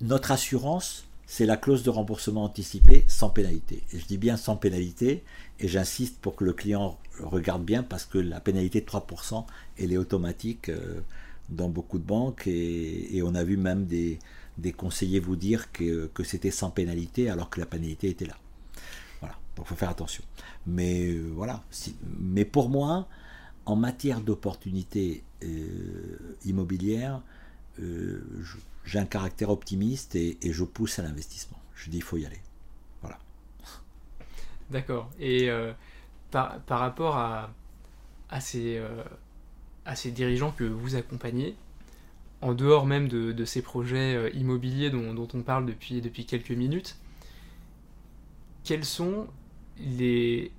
[0.02, 3.84] notre assurance, c'est la clause de remboursement anticipé sans pénalité.
[3.91, 5.23] Et je dis bien sans pénalité,
[5.60, 9.45] et j'insiste pour que le client regarde bien, parce que la pénalité de 3%,
[9.78, 11.02] elle est automatique euh,
[11.49, 14.19] dans beaucoup de banques, et, on a vu même des,
[14.75, 18.36] conseillers vous dire que c'était sans pénalité, alors que la pénalité était là.
[19.57, 20.23] Donc il faut faire attention.
[20.67, 21.63] Mais euh, voilà.
[22.19, 23.07] mais pour moi,
[23.65, 27.21] en matière d'opportunités euh, immobilières,
[27.79, 28.21] euh,
[28.86, 31.57] j'ai un caractère optimiste et, je pousse à l'investissement.
[31.75, 32.39] Je dis il faut y aller.
[33.01, 33.17] Voilà.
[34.69, 35.10] D'accord.
[35.19, 35.49] Et
[36.31, 37.51] par, rapport à,
[38.29, 38.81] à, ces,
[39.88, 41.56] à ces dirigeants que vous accompagnez,
[42.41, 46.95] en dehors même de, ces projets immobiliers dont, on parle depuis, depuis quelques minutes,
[48.63, 49.28] quels sont
[49.80, 50.52] les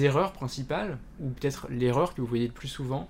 [0.00, 3.08] erreurs principales, ou peut-être l'erreur que vous voyez le plus souvent,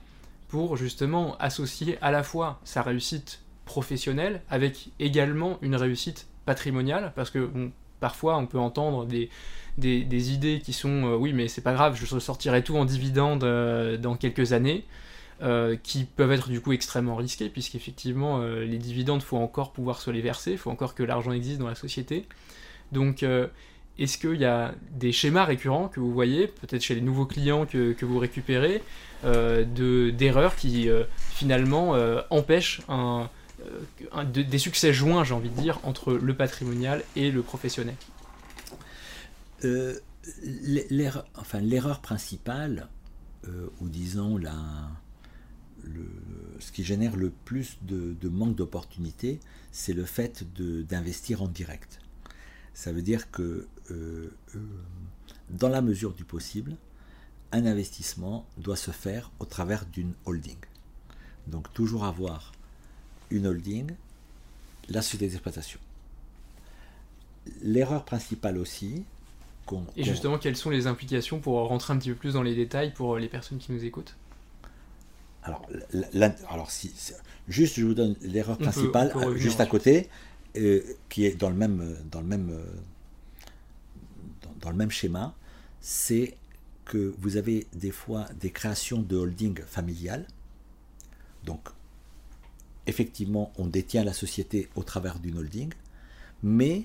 [0.49, 7.31] pour justement associer à la fois sa réussite professionnelle avec également une réussite patrimoniale, parce
[7.31, 7.51] que
[8.01, 9.31] parfois on peut entendre des,
[9.79, 13.45] des, idées qui sont euh, oui mais c'est pas grave, je ressortirai tout en dividende
[13.45, 14.85] euh, dans quelques années,
[15.43, 20.11] euh, qui peuvent être du coup extrêmement risquées, puisqu'effectivement les dividendes, faut encore pouvoir se
[20.11, 22.27] les verser, il faut encore que l'argent existe dans la société.
[22.93, 23.25] Donc
[23.99, 27.65] est-ce qu'il y a des schémas récurrents que vous voyez, peut-être chez les nouveaux clients
[27.65, 28.83] que, vous récupérez,
[29.25, 29.65] euh,
[30.11, 32.81] d'erreurs qui euh, finalement euh, empêchent
[34.27, 37.95] des succès joints, j'ai envie de dire, entre le patrimonial et le professionnel?
[40.43, 41.61] L'erreur enfin,
[42.03, 42.89] principale,
[43.81, 44.53] ou disons la,
[45.85, 46.07] le,
[46.59, 49.41] ce qui génère le plus de, de manque d'opportunités,
[49.73, 52.01] c'est le fait d'investir en direct.
[52.75, 54.59] Ça veut dire que euh, euh,
[55.51, 56.77] dans la mesure du possible,
[57.53, 60.59] un investissement doit se faire au travers d'une holding.
[61.47, 62.53] Donc toujours avoir
[63.31, 63.91] une holding
[64.89, 65.79] la société d'exploitation.
[67.63, 69.05] L'erreur principale aussi,
[69.97, 72.93] et justement, quelles sont les implications pour rentrer un petit peu plus dans les détails
[72.93, 74.15] pour les personnes qui nous écoutent?
[75.45, 75.67] Alors,
[76.49, 76.93] alors si,
[77.49, 80.09] juste, je vous donne l'erreur principale, juste à côté,
[80.57, 82.65] euh, qui est dans le même, dans le même, euh,
[84.61, 85.35] dans, le même schéma,
[85.81, 86.37] c'est
[86.87, 90.27] que vous avez des fois des créations de holding familiales.
[91.45, 91.69] Donc,
[92.87, 95.73] effectivement, on détient la société au travers d'une holding,
[96.43, 96.85] mais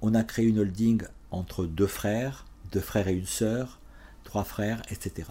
[0.00, 3.78] on a créé une holding entre deux frères, deux frères et une sœur,
[4.24, 5.26] trois frères, etc.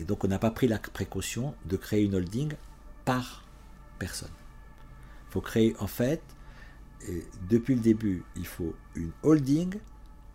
[0.00, 2.54] Et donc on n'a pas pris la précaution de créer une holding
[3.04, 3.44] par
[3.98, 4.30] personne.
[5.28, 6.22] Il faut créer en fait,
[7.50, 9.74] depuis le début, il faut une holding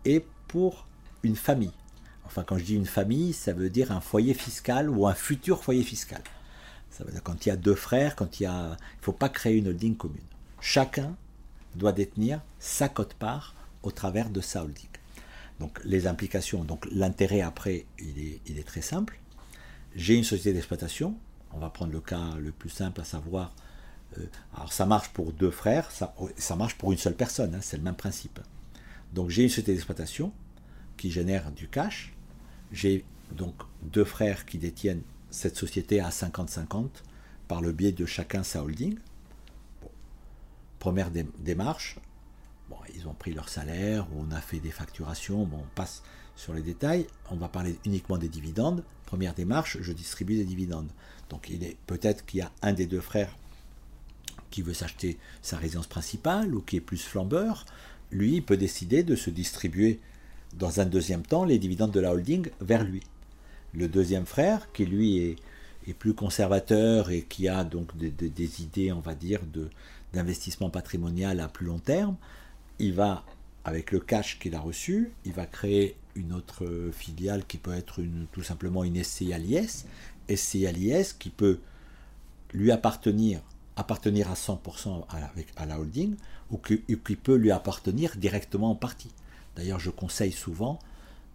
[0.04, 0.86] et pour
[1.24, 1.72] une famille.
[2.24, 5.64] Enfin quand je dis une famille, ça veut dire un foyer fiscal ou un futur
[5.64, 6.22] foyer fiscal.
[6.90, 9.12] Ça veut dire quand il y a deux frères, quand il y a, il faut
[9.12, 10.22] pas créer une holding commune.
[10.60, 11.16] Chacun
[11.74, 14.88] doit détenir sa cote-part au travers de sa holding.
[15.58, 19.18] Donc les implications, donc l'intérêt après, il est, il est très simple
[19.96, 21.16] j'ai une société d'exploitation,
[21.52, 23.54] on va prendre le cas le plus simple, à savoir,
[24.18, 27.78] euh, alors ça marche pour deux frères, ça, marche pour une seule personne, hein, c'est
[27.78, 28.38] le même principe.
[29.14, 30.32] Donc j'ai une société d'exploitation
[30.98, 32.12] qui génère du cash,
[32.72, 36.88] j'ai donc deux frères qui détiennent cette société à 50-50
[37.48, 38.98] par le biais de chacun sa holding.
[40.78, 41.98] Première démarche,
[42.94, 46.02] ils ont pris leur salaire, on a fait des facturations, bon, on passe
[46.36, 48.84] sur les détails, on va parler uniquement des dividendes.
[49.06, 50.90] Première démarche, je distribue des dividendes.
[51.30, 53.36] Donc il est peut-être qu'il y a un des deux frères
[54.50, 57.64] qui veut s'acheter sa résidence principale ou qui est plus flambeur.
[58.10, 60.00] Lui, il peut décider de se distribuer
[60.54, 63.02] dans un deuxième temps les dividendes de la holding vers lui.
[63.74, 65.36] Le deuxième frère, qui lui est,
[66.00, 69.40] plus conservateur et qui a donc des, idées, on va dire,
[70.12, 72.16] d'investissement patrimonial à plus long terme,
[72.80, 73.24] il va,
[73.64, 78.00] avec le cash qu'il a reçu, il va créer une autre filiale qui peut être
[78.00, 79.86] une, tout simplement une SCI à l'IS,
[80.34, 81.60] SCI à l'IS qui peut
[82.52, 83.40] lui appartenir,
[83.76, 85.04] appartenir à 100%
[85.56, 86.16] à, la holding,
[86.50, 86.76] ou qui,
[87.16, 89.10] peut lui appartenir directement en partie.
[89.56, 90.78] D'ailleurs, je conseille souvent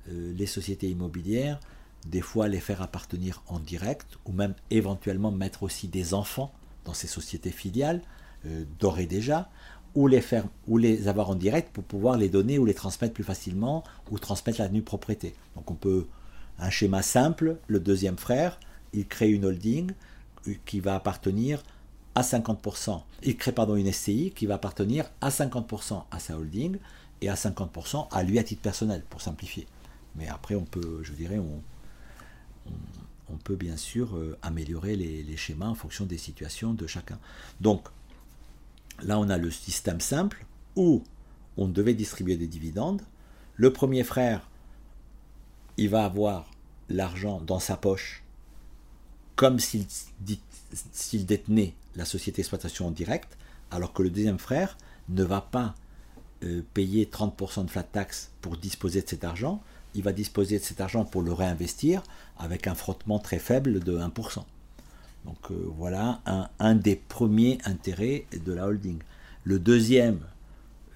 [0.10, 1.60] euh, les sociétés immobilières,
[2.08, 6.52] des fois les faire appartenir en direct, ou même éventuellement mettre aussi des enfants
[6.86, 8.02] dans ces sociétés filiales,
[8.46, 8.66] euh,
[8.98, 9.50] et déjà,
[9.96, 13.14] ou les faire ou les avoir en direct pour pouvoir les donner ou les transmettre
[13.14, 15.34] plus facilement ou transmettre la nue propriété.
[15.56, 16.06] Donc on peut
[16.60, 18.60] un schéma simple, le deuxième frère,
[18.94, 19.92] il crée une holding
[20.66, 21.64] qui va appartenir
[22.16, 23.02] à 50%.
[23.24, 26.78] Il crée pardon une SCI qui va appartenir à 50% à sa holding
[27.22, 29.68] et à 50% à lui à titre personnel pour simplifier.
[30.16, 31.62] Mais après on peut, je dirais, on,
[33.30, 37.18] on, peut bien sûr euh, améliorer les, les schémas en fonction des situations de chacun.
[37.62, 37.88] Donc
[39.04, 41.04] Là, on a le système simple où
[41.58, 43.02] on devait distribuer des dividendes.
[43.56, 44.50] Le premier frère,
[45.78, 46.50] il va avoir
[46.90, 48.24] l'argent dans sa poche
[49.36, 53.38] comme s'il détenait la société d'exploitation en direct,
[53.72, 54.78] alors que le deuxième frère
[55.10, 55.74] ne va pas
[56.44, 59.64] euh, payer 30% de flat tax pour disposer de cet argent,
[59.96, 62.04] il va disposer de cet argent pour le réinvestir
[62.38, 64.44] avec un frottement très faible de 1%.
[65.26, 66.22] Donc euh, voilà
[66.60, 69.00] un, des premiers intérêts de la holding.
[69.44, 70.20] Le deuxième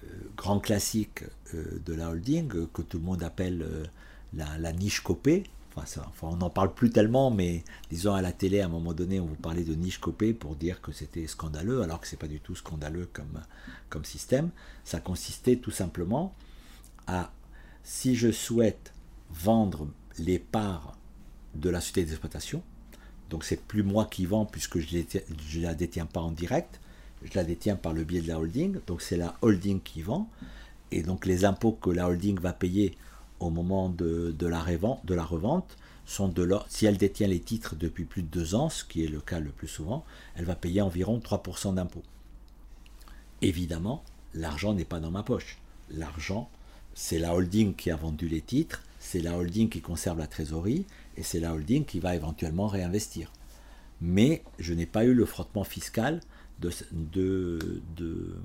[0.04, 3.64] euh, grand classique euh, de la holding, que tout le monde appelle
[4.32, 5.44] la, niche copée,
[5.76, 9.20] enfin, on n'en parle plus tellement, mais disons à la télé, à un moment donné,
[9.20, 12.18] on vous parlait de niche copée pour dire que c'était scandaleux, alors que ce n'est
[12.18, 13.42] pas du tout scandaleux comme,
[13.88, 14.50] comme système.
[14.84, 16.34] Ça consistait tout simplement
[17.06, 17.30] à,
[17.84, 18.92] si je souhaite
[19.30, 20.96] vendre les parts
[21.54, 22.62] de la société d'exploitation,
[23.30, 26.80] donc c'est plus moi qui vends puisque je ne la détiens pas en direct,
[27.22, 30.28] je la détiens par le biais de la holding, donc c'est la holding qui vend,
[30.92, 32.96] et donc les impôts que la holding va payer
[33.40, 38.28] au moment de, la, revente, sont de si elle détient les titres depuis plus de
[38.28, 40.04] deux ans, ce qui est le cas le plus souvent,
[40.36, 42.04] elle va payer environ 3% d'impôts.
[43.42, 44.02] Évidemment,
[44.34, 45.58] l'argent n'est pas dans ma poche.
[45.90, 46.48] L'argent,
[46.94, 50.86] c'est la holding qui a vendu les titres, c'est la holding qui conserve la trésorerie
[51.16, 53.32] et c'est la holding qui va éventuellement réinvestir.
[54.00, 56.20] Mais je n'ai pas eu le frottement fiscal
[56.58, 57.58] de,
[57.96, 58.36] de,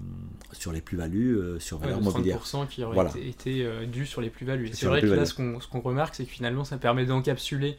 [0.52, 2.44] sur les plus-values euh, sur valeur ouais, mobilière.
[2.70, 4.70] qui aurait été, euh, dû sur les plus-values.
[4.74, 7.78] C'est vrai que là, ce qu'on remarque, c'est que finalement, ça permet d'encapsuler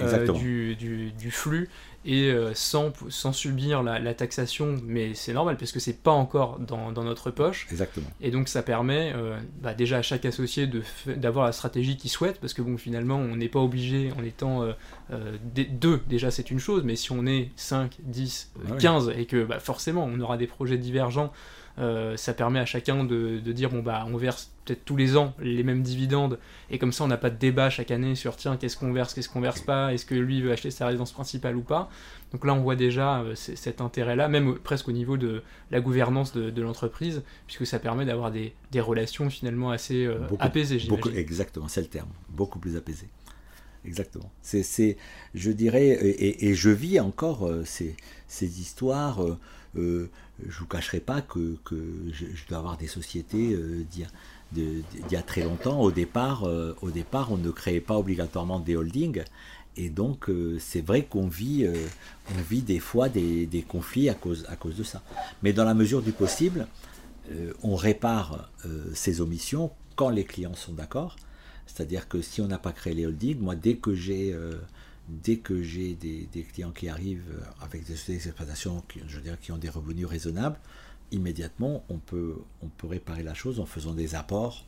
[0.00, 0.74] euh, du,
[1.12, 1.68] du, flux
[2.04, 6.58] et euh, sans, sans subir la, taxation, mais c'est normal parce que c'est pas encore
[6.58, 7.66] dans, dans, notre poche.
[7.70, 8.06] Exactement.
[8.20, 10.68] Et donc ça permet euh, bah, déjà à chaque associé
[11.06, 14.66] d'avoir la stratégie qu'il souhaite parce que bon finalement on n'est pas obligé en étant
[15.54, 19.60] deux, déjà c'est une chose, mais si on est 5, 10, 15, et que bah,
[19.60, 21.32] forcément on aura des projets divergents,
[21.82, 25.34] euh, ça permet à chacun de, dire bon bah on verse peut-être tous les ans
[25.40, 26.38] les mêmes dividendes
[26.70, 29.14] et comme ça on n'a pas de débat chaque année sur tiens qu'est-ce qu'on verse,
[29.14, 31.90] qu'est-ce qu'on verse pas, est-ce que lui veut acheter sa résidence principale ou pas.
[32.30, 35.42] Donc là on voit déjà euh, cet intérêt-là, même presque au niveau de
[35.72, 40.80] la gouvernance de, l'entreprise, puisque ça permet d'avoir des, relations finalement assez euh, apaisées.
[41.16, 43.08] exactement, c'est le terme, beaucoup plus apaisées.
[43.84, 44.30] Exactement.
[44.42, 44.96] C'est,
[45.34, 47.96] je dirais, et, je vis encore ces,
[48.28, 49.20] ces, histoires
[50.48, 51.56] je vous cacherai pas que,
[52.12, 55.80] je, dois avoir des sociétés euh, d'il y, a très longtemps.
[55.80, 59.22] Au départ, euh, au départ, on ne créait pas obligatoirement des holdings.
[59.76, 61.66] Et donc, c'est vrai qu'on vit,
[62.30, 65.02] on vit des fois des, conflits à cause, à cause de ça.
[65.42, 66.66] Mais dans la mesure du possible,
[67.62, 68.50] on répare
[68.92, 71.16] ces omissions quand les clients sont d'accord.
[71.64, 74.36] C'est-à-dire que si on n'a pas créé les holdings, moi, dès que j'ai
[75.22, 78.30] dès que j'ai des, clients qui arrivent euh, avec des sociétés
[79.40, 80.58] qui, ont des revenus raisonnables,
[81.10, 82.36] immédiatement on peut,
[82.82, 84.64] réparer la chose en faisant des apports,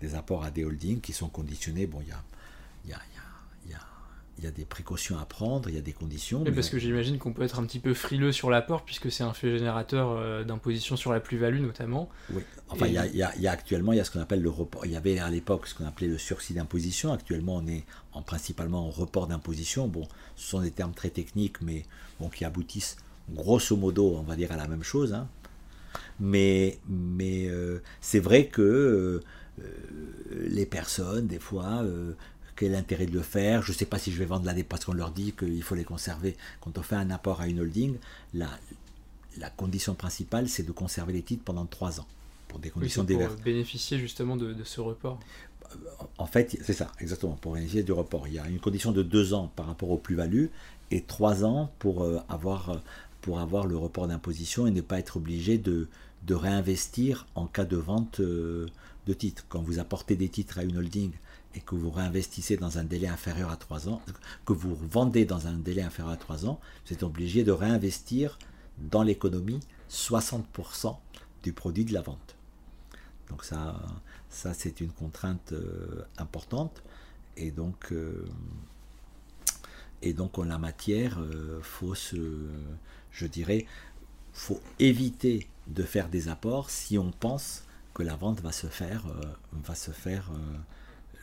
[0.00, 1.86] des apports à des holdings qui sont conditionnés.
[1.86, 2.08] Bon, il
[2.90, 2.98] y a
[4.38, 6.42] il y a des précautions à prendre, il y a des conditions.
[6.44, 9.22] Mais parce que j'imagine qu'on peut être un petit peu frileux sur l'apport, puisque c'est
[9.22, 12.08] un fait générateur euh, d'imposition sur la plus-value notamment.
[12.32, 14.86] Oui, enfin, il, y a, actuellement, il y a ce qu'on appelle le report.
[14.86, 17.12] Il y avait à l'époque ce qu'on appelait le sursis d'imposition.
[17.12, 19.86] Actuellement, on est en, principalement en report d'imposition.
[19.86, 21.84] Bon, ce sont des termes très techniques, mais
[22.18, 22.96] bon, qui aboutissent
[23.30, 25.14] grosso modo, on va dire, à la même chose.
[25.14, 25.28] Hein.
[26.18, 29.20] Mais, mais euh, c'est vrai que euh,
[30.46, 31.84] les personnes, des fois,
[32.64, 34.64] quel est l'intérêt de le faire Je ne sais pas si je vais vendre l'année
[34.64, 36.34] parce qu'on leur dit qu'il faut les conserver.
[36.62, 37.96] Quand on fait un apport à une holding,
[38.32, 38.48] la,
[39.38, 42.06] la condition principale, c'est de conserver les titres pendant trois ans.
[42.48, 45.20] Pour des conditions oui, Pour bénéficier justement de, ce report.
[46.16, 48.28] En fait, c'est ça, exactement, pour bénéficier du report.
[48.28, 50.50] Il y a une condition de deux ans par rapport aux plus-values
[50.90, 52.80] et trois ans pour, euh, avoir,
[53.20, 55.88] pour avoir le report d'imposition et ne pas être obligé de,
[56.26, 58.68] de réinvestir en cas de vente euh,
[59.06, 59.44] de titres.
[59.50, 61.10] Quand vous apportez des titres à une holding
[61.54, 64.02] et que vous réinvestissez dans un délai inférieur à 3 ans,
[64.44, 68.38] que vous vendez dans un délai inférieur à 3 ans, vous êtes obligé de réinvestir
[68.78, 70.96] dans l'économie 60%
[71.42, 72.36] du produit de la vente.
[73.28, 73.80] Donc ça,
[74.28, 76.82] ça c'est une contrainte euh, importante.
[77.36, 78.24] Et donc, euh,
[80.02, 82.48] et donc en la matière, euh, faut se,
[83.10, 83.66] je dirais,
[84.32, 87.64] faut éviter de faire des apports si on pense
[87.94, 89.04] que la vente va se faire,
[89.52, 90.32] va se faire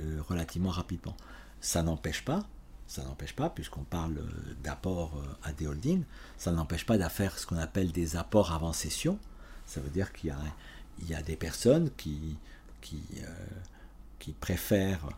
[0.02, 1.16] euh, relativement rapidement.
[1.60, 2.46] Ça n'empêche pas,
[2.88, 6.04] ça n'empêche pas, puisqu'on parle euh, d'apport euh, à des holdings,
[6.38, 9.20] ça n'empêche pas d'affaire ce qu'on appelle des apports avant cession.
[9.66, 10.34] Ça veut dire qu'il
[11.08, 12.38] y a, des personnes qui
[14.40, 15.10] préfèrent,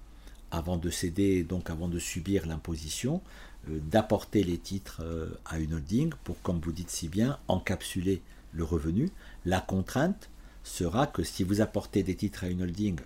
[0.52, 3.22] avant de céder, donc avant de subir l'imposition,
[3.68, 5.02] d'apporter les titres
[5.46, 9.10] à une holding pour, comme vous dites si bien, encapsuler le revenu.
[9.46, 10.30] La contrainte
[10.64, 13.00] sera que si vous apportez des titres à une holding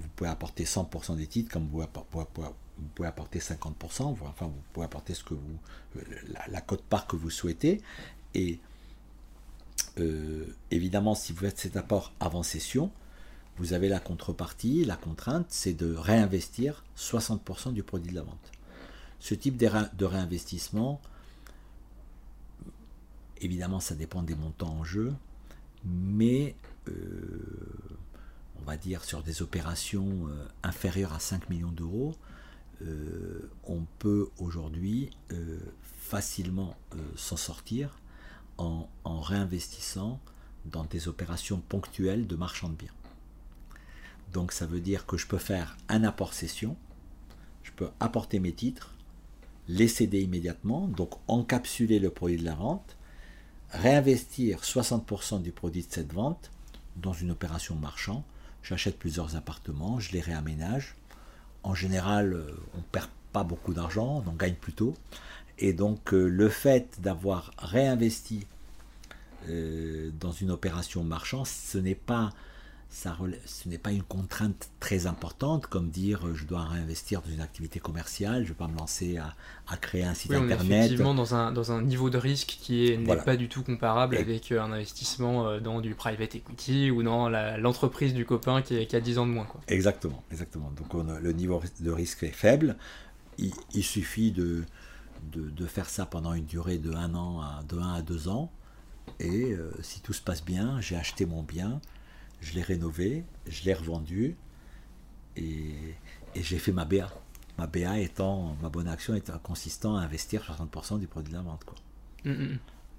[0.00, 1.84] vous pouvez apporter 100% des titres, comme vous,
[2.94, 5.58] pouvez apporter 50%, enfin vous pouvez apporter ce que vous,
[5.96, 6.00] euh,
[6.48, 7.80] la, cote-part que vous souhaitez.
[8.34, 8.58] Et
[9.98, 12.90] euh, évidemment, si vous faites cet apport avant session,
[13.58, 18.52] vous avez la contrepartie, la contrainte, c'est de réinvestir 60% du produit de la vente.
[19.18, 21.00] Ce type de, réinvestissement,
[23.40, 25.12] évidemment, ça dépend des montants en jeu,
[25.84, 26.54] mais
[26.88, 26.92] euh,
[28.60, 32.14] on va dire, sur des opérations euh, inférieures à 5 millions d'euros,
[32.82, 36.76] euh, on peut aujourd'hui euh, facilement
[37.14, 37.98] s'en sortir
[38.58, 40.20] en, réinvestissant
[40.66, 42.92] dans des opérations ponctuelles de marchand de biens.
[44.32, 46.76] Donc ça veut dire que je peux faire un apport cession,
[47.62, 48.94] je peux apporter mes titres,
[49.68, 52.96] les céder immédiatement, donc encapsuler le produit de la vente,
[53.70, 56.50] réinvestir 60% du produit de cette vente
[56.96, 58.24] dans une opération marchand,
[58.62, 60.94] J'achète plusieurs appartements, je les réaménage.
[61.62, 64.94] En général, euh, on ne perd pas beaucoup d'argent, on en gagne plutôt.
[65.58, 68.46] Et donc euh, le fait d'avoir réinvesti
[69.48, 72.32] euh, dans une opération marchand, ce n'est pas
[72.90, 77.40] ce n'est pas une contrainte très importante, comme dire euh, je dois réinvestir dans une
[77.40, 80.58] activité commerciale, je ne vais pas me lancer à, créer un site internet.
[80.60, 83.62] On est effectivement dans un, dans un niveau de risque qui n'est pas du tout
[83.62, 88.60] comparable avec euh, un investissement euh, dans du private equity ou dans l'entreprise du copain
[88.60, 89.44] qui, a 10 ans de moins.
[89.44, 89.60] Quoi.
[89.68, 90.72] Exactement, exactement.
[90.76, 92.76] Donc le niveau de risque est faible.
[93.38, 94.64] Il, suffit de,
[95.32, 98.50] de, faire ça pendant une durée de 1 an à, de 1 à 2 ans.
[99.18, 101.80] Et si tout se passe bien, j'ai acheté mon bien
[102.40, 104.36] je l'ai rénové, je l'ai revendu
[105.36, 105.74] et,
[106.34, 107.10] j'ai fait ma BA.
[107.58, 111.42] ma BA étant, ma bonne action étant consistant à investir 60% du produit de la
[111.42, 111.64] vente.
[111.64, 111.76] Quoi.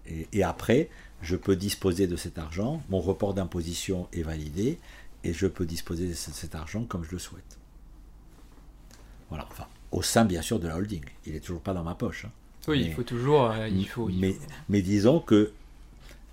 [0.08, 0.90] Et, et après,
[1.22, 4.80] je peux disposer de cet argent, mon report d'imposition est validé,
[5.24, 7.58] et je peux disposer de ce- cet argent comme je le souhaite.
[9.30, 11.04] Voilà, enfin, au sein bien sûr de la holding.
[11.26, 12.26] Il n'est toujours pas dans ma poche.
[12.26, 12.32] hein.
[12.68, 13.46] Oui, Mais- il faut toujours.
[13.52, 15.52] euh, il faut, il mais, faut- mais disons que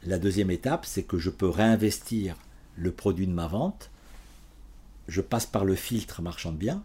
[0.05, 2.37] la deuxième étape, c'est que je peux réinvestir
[2.79, 3.91] le produit de ma vente.
[5.09, 6.83] Je passe par le filtre marchand de biens.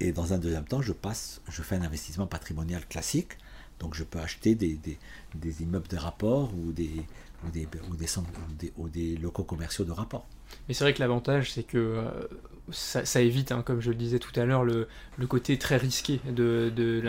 [0.00, 3.32] Et dans un deuxième temps, je passe, je fais un investissement patrimonial classique.
[3.80, 4.98] Donc je peux acheter des, des,
[5.34, 6.90] des immeubles de rapport ou des,
[7.46, 10.26] ou des, ou des, centres- ou des- ou des locaux commerciaux de rapport.
[10.68, 12.10] Mais c'est vrai que l'avantage, c'est que euh,
[12.70, 15.76] ça, ça évite, hein, comme je le disais tout à l'heure, le, le côté très
[15.76, 17.00] risqué de, de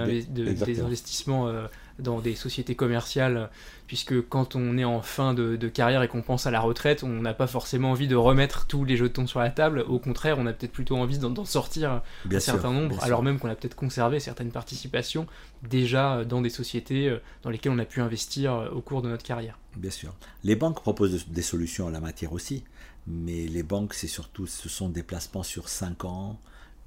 [0.66, 1.68] des investissements euh,
[2.00, 3.50] dans des sociétés commerciales,
[3.88, 7.04] puisque quand on est en fin de, de carrière et qu'on pense à la retraite,
[7.04, 9.86] on n'a pas forcément envie de remettre tous les jetons sur la table.
[9.88, 13.24] Au contraire, on a peut-être plutôt envie d'en sortir Bien un sûr, certain nombre, alors
[13.24, 15.26] même qu'on a peut-être conservé certaines participations
[15.64, 19.10] déjà dans des sociétés euh, dans lesquelles on a pu investir euh, au cours de
[19.10, 19.58] notre carrière.
[19.78, 20.14] Bien sûr.
[20.44, 22.64] Les banques proposent de- des solutions en la matière aussi,
[23.08, 26.40] mais les banques, c'est surtout, ce sont des placements sur 5 ans,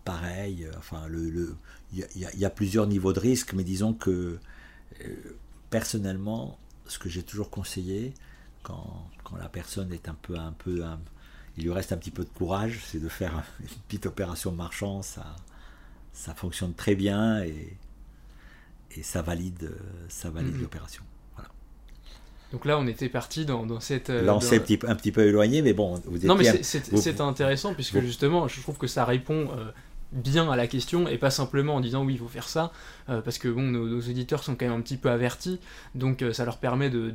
[0.04, 0.64] pareil.
[0.64, 1.56] euh, Enfin, le-
[1.92, 4.38] il y, a- y plusieurs niveaux de risque, mais disons que
[5.70, 8.14] personnellement, ce que j'ai toujours conseillé,
[8.62, 11.00] quand, quand la personne est un peu, un peu, un-
[11.56, 15.02] il lui reste un petit peu de courage, c'est de faire une petite opération marchand.
[15.02, 15.36] Ça,
[16.12, 17.76] ça fonctionne très bien et,
[18.96, 19.78] et ça valide, euh,
[20.08, 20.62] ça valide Mhm.
[20.62, 21.02] l'opération.
[22.50, 24.08] Donc là, on était parti dans, dans cette...
[24.08, 26.16] euh, Là, on dans- s'est un petit, peu- un petit peu éloigné, mais bon, vous
[26.16, 26.26] étiez...
[26.28, 29.70] Non, mais c'est- vous- intéressant puisque vous- justement, je trouve que ça répond euh,
[30.12, 32.72] bien à la question et pas simplement en disant oui, il faut faire ça,
[33.08, 35.60] euh, parce que bon, nos, auditeurs sont quand même un petit peu avertis,
[35.94, 37.12] donc euh, ça leur permet de-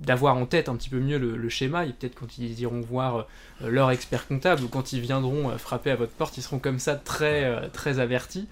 [0.00, 3.26] d'avoir en tête un petit peu mieux le, schéma et peut-être quand ils iront voir
[3.62, 6.78] euh, leur expert comptable ou quand ils viendront frapper à votre porte, ils seront comme
[6.78, 8.48] ça très, très avertis.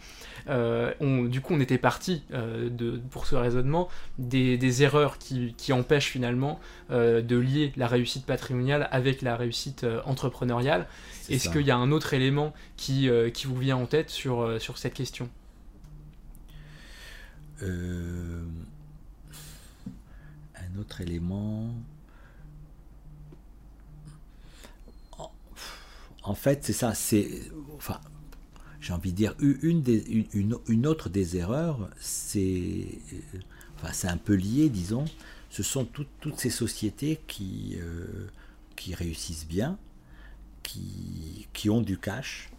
[0.48, 3.88] Euh, on- du coup, on était parti euh, de, pour ce raisonnement
[4.18, 6.58] des, des erreurs qui, qui empêchent finalement
[6.90, 10.86] euh, de lier la réussite patrimoniale avec la réussite entrepreneuriale.
[11.28, 14.78] Est-ce qu'il y a un autre élément qui, qui vous vient en tête sur, sur
[14.78, 15.28] cette question?
[17.62, 18.42] Euh,
[20.56, 21.68] Un autre élément...
[25.18, 25.30] En-
[26.22, 27.28] En fait, c'est ça, c'est...
[27.76, 28.00] Enfin,
[28.82, 32.86] j'ai envie de dire, une, autre des erreurs, c'est...
[33.80, 35.04] Enfin, un peu lié, disons.
[35.50, 38.26] Ce sont toutes- ces sociétés qui, euh,
[38.76, 39.78] qui réussissent bien,
[40.62, 42.50] qui, qui ont du cash,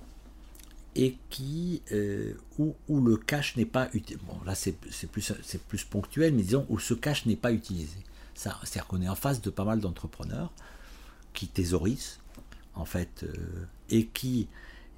[0.95, 4.23] et qui euh, où, où le cash n'est pas utilisé.
[4.27, 4.77] Bon, là c'est
[5.11, 5.33] plus
[5.67, 7.97] plus ponctuel, mais disons où ce cash n'est pas utilisé.
[8.35, 10.51] Ça, c'est-à-dire qu'on est en face de pas mal d'entrepreneurs
[11.33, 12.19] qui thésaurisent
[12.75, 13.33] en fait euh,
[13.89, 14.47] et qui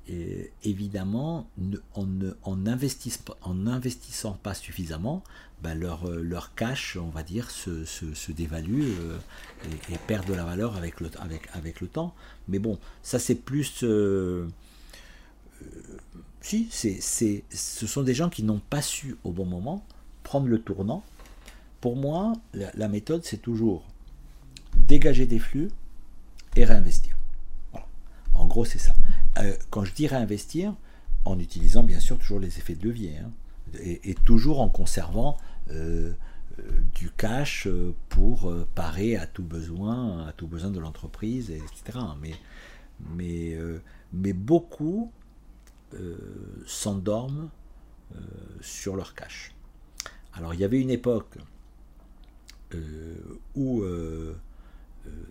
[0.09, 1.47] euh, évidemment
[1.95, 2.05] en,
[2.43, 2.55] en,
[3.25, 5.23] pas- en n'investissant pas suffisamment,
[5.63, 9.17] ben, leur, euh, leur cash, on va dire, se, dévalue euh,
[9.91, 11.09] et, perd de la valeur avec le,
[11.87, 12.13] temps.
[12.47, 13.83] Mais bon, ça c'est plus...
[13.83, 14.47] euh,
[16.41, 19.83] si, c'est, ce sont des gens qui n'ont pas su au bon moment
[20.23, 21.03] prendre le tournant.
[21.81, 23.83] Pour moi, la, la méthode, c'est toujours
[24.87, 25.69] dégager des flux
[26.55, 27.15] et réinvestir.
[27.71, 27.87] Voilà.
[28.33, 28.93] En gros, c'est ça.
[29.37, 30.75] Euh, quand je dis réinvestir,
[31.25, 33.31] en utilisant bien sûr toujours les effets de levier, hein,
[33.79, 35.37] et, toujours en conservant
[35.71, 36.13] euh,
[36.59, 36.63] euh,
[36.93, 37.67] du cash
[38.09, 41.99] pour parer à tout besoin, à tout besoin de l'entreprise, etc.
[42.21, 42.33] Mais,
[44.33, 45.11] beaucoup
[46.65, 47.49] s'endorment
[48.61, 49.53] sur leur cash.
[50.33, 51.37] Alors il y avait une époque
[53.55, 53.83] où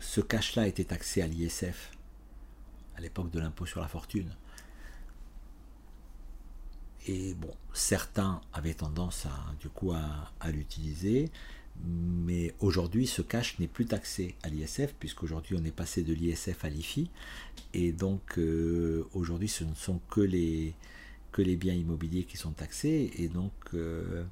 [0.01, 1.94] ce cash-là était taxé à l'ISF,
[2.97, 4.31] à l'époque de l'impôt sur la fortune.
[7.07, 11.31] Et bon, certains avaient tendance à, du coup à, l'utiliser,
[11.85, 16.65] mais aujourd'hui ce cash n'est plus taxé à l'ISF, puisqu'aujourd'hui on est passé de l'ISF
[16.65, 17.11] à l'IFI,
[17.75, 20.75] et donc euh, aujourd'hui ce ne sont que les,
[21.31, 24.25] que les biens immobiliers qui sont taxés, et donc euh,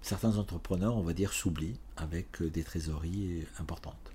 [0.00, 4.13] certains entrepreneurs, on va dire, s'oublient avec euh, des trésoreries importantes.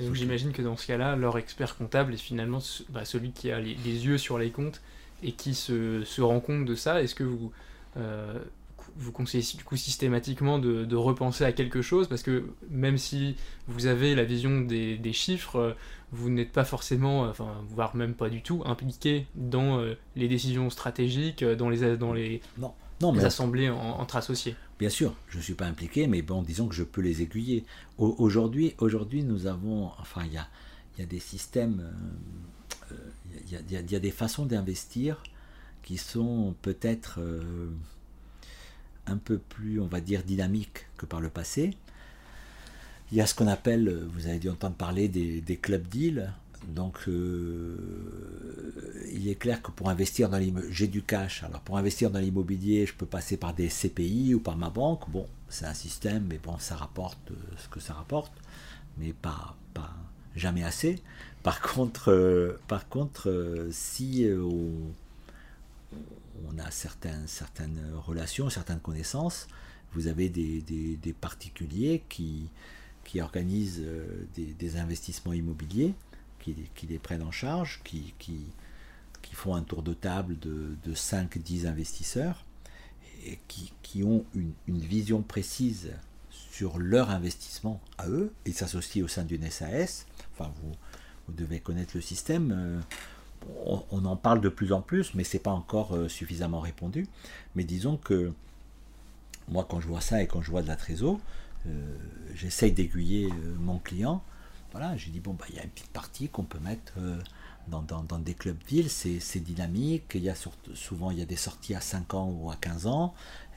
[0.00, 2.58] Donc j'imagine que dans ce cas-là, leur expert comptable est finalement
[2.90, 4.80] bah, celui qui a les, les yeux sur les comptes
[5.22, 7.02] et qui se, se rend compte de ça.
[7.02, 7.50] Est-ce que vous,
[7.96, 8.38] euh,
[8.96, 12.08] vous conseillez du coup systématiquement de, de repenser à quelque chose?
[12.08, 13.36] Parce que même si
[13.68, 15.72] vous avez la vision des, des chiffres, euh,
[16.12, 20.28] vous n'êtes pas forcément, euh, enfin, voire même pas du tout, impliqué dans euh, les
[20.28, 24.54] décisions stratégiques, dans les, dans les, Non, non les mais assemblées en- entre associés.
[24.78, 27.64] Bien sûr, je ne suis pas impliqué, mais bon, disons que je peux les aiguiller.
[27.98, 31.80] Au- Aujourd'hui, aujourd'hui, nous avons, enfin, il y a, des systèmes,
[32.92, 32.96] euh, euh,
[33.46, 35.22] il y, a, des façons d'investir
[35.82, 37.20] qui sont peut-être
[39.06, 41.76] un peu plus, on va dire, dynamiques que par le passé.
[43.12, 46.32] Il y a ce qu'on appelle, vous avez dû entendre parler des, des clubs deals.
[46.68, 47.76] Donc, euh,
[49.12, 51.42] il est clair que pour investir dans l'immobilier, j'ai du cash.
[51.44, 55.08] Alors, pour investir dans l'immobilier, je peux passer par des CPI ou par ma banque.
[55.10, 58.32] Bon, c'est un système, mais bon, ça rapporte euh, ce que ça rapporte,
[58.98, 59.94] mais pas, pas
[60.34, 61.02] jamais assez.
[61.42, 64.92] Par contre, euh, par contre si on,
[66.58, 67.26] a certaines,
[68.06, 69.46] relations, certaines connaissances,
[69.92, 72.48] vous avez des, des, particuliers qui,
[73.04, 73.82] qui organisent
[74.36, 75.94] des investissements immobiliers
[76.74, 78.44] qui, les prennent en charge, qui, qui,
[79.32, 82.46] font un tour de table de, de 5-10 investisseurs
[83.26, 85.92] et qui, qui ont une, une, vision précise
[86.30, 88.32] sur leur investissement à eux.
[88.46, 90.06] Ils s'associent au sein d'une SAS.
[90.32, 90.72] Enfin, vous,
[91.26, 92.54] vous, devez connaître le système.
[92.56, 92.80] Euh,
[93.90, 97.06] on, en parle de plus en plus, mais c'est pas encore euh, suffisamment répondu.
[97.56, 98.32] Mais disons que
[99.48, 101.20] moi, quand je vois ça et quand je vois de la trésor,
[101.66, 101.96] euh,
[102.34, 103.28] j'essaye d'aiguiller
[103.58, 104.22] mon client
[104.78, 107.18] voilà, j'ai dit, bon, bah, il y a une petite partie qu'on peut mettre euh,
[107.66, 110.34] dans, des clubs villes, c'est dynamique, il y a
[110.74, 113.14] souvent il y a des sorties à 5 ans ou à 15 ans,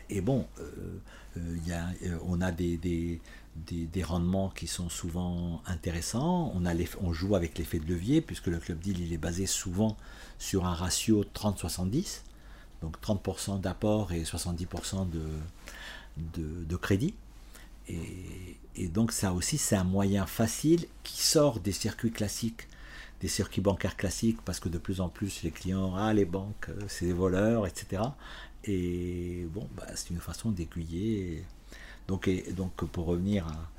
[0.10, 1.02] et bon, euh,
[1.38, 6.54] euh, on a des, des, rendements qui sont souvent intéressants,
[7.02, 9.98] on, joue avec l'effet de levier, puisque le club deal est basé souvent
[10.38, 12.22] sur un ratio 30-70,
[12.82, 15.20] donc 30% d'apport et 70% de,
[16.16, 17.14] de, de crédit.
[17.90, 22.68] Et, donc ça aussi, c'est un moyen facile qui sort des circuits classiques,
[23.20, 26.70] des circuits bancaires classiques, parce que de plus en plus les clients, ah les banques,
[26.70, 28.02] euh, c'est des voleurs, etc.
[28.64, 31.44] Et bon, bah, c'est une façon d'aiguiller.
[32.08, 32.30] Donc,
[32.92, 33.70] pour revenir à,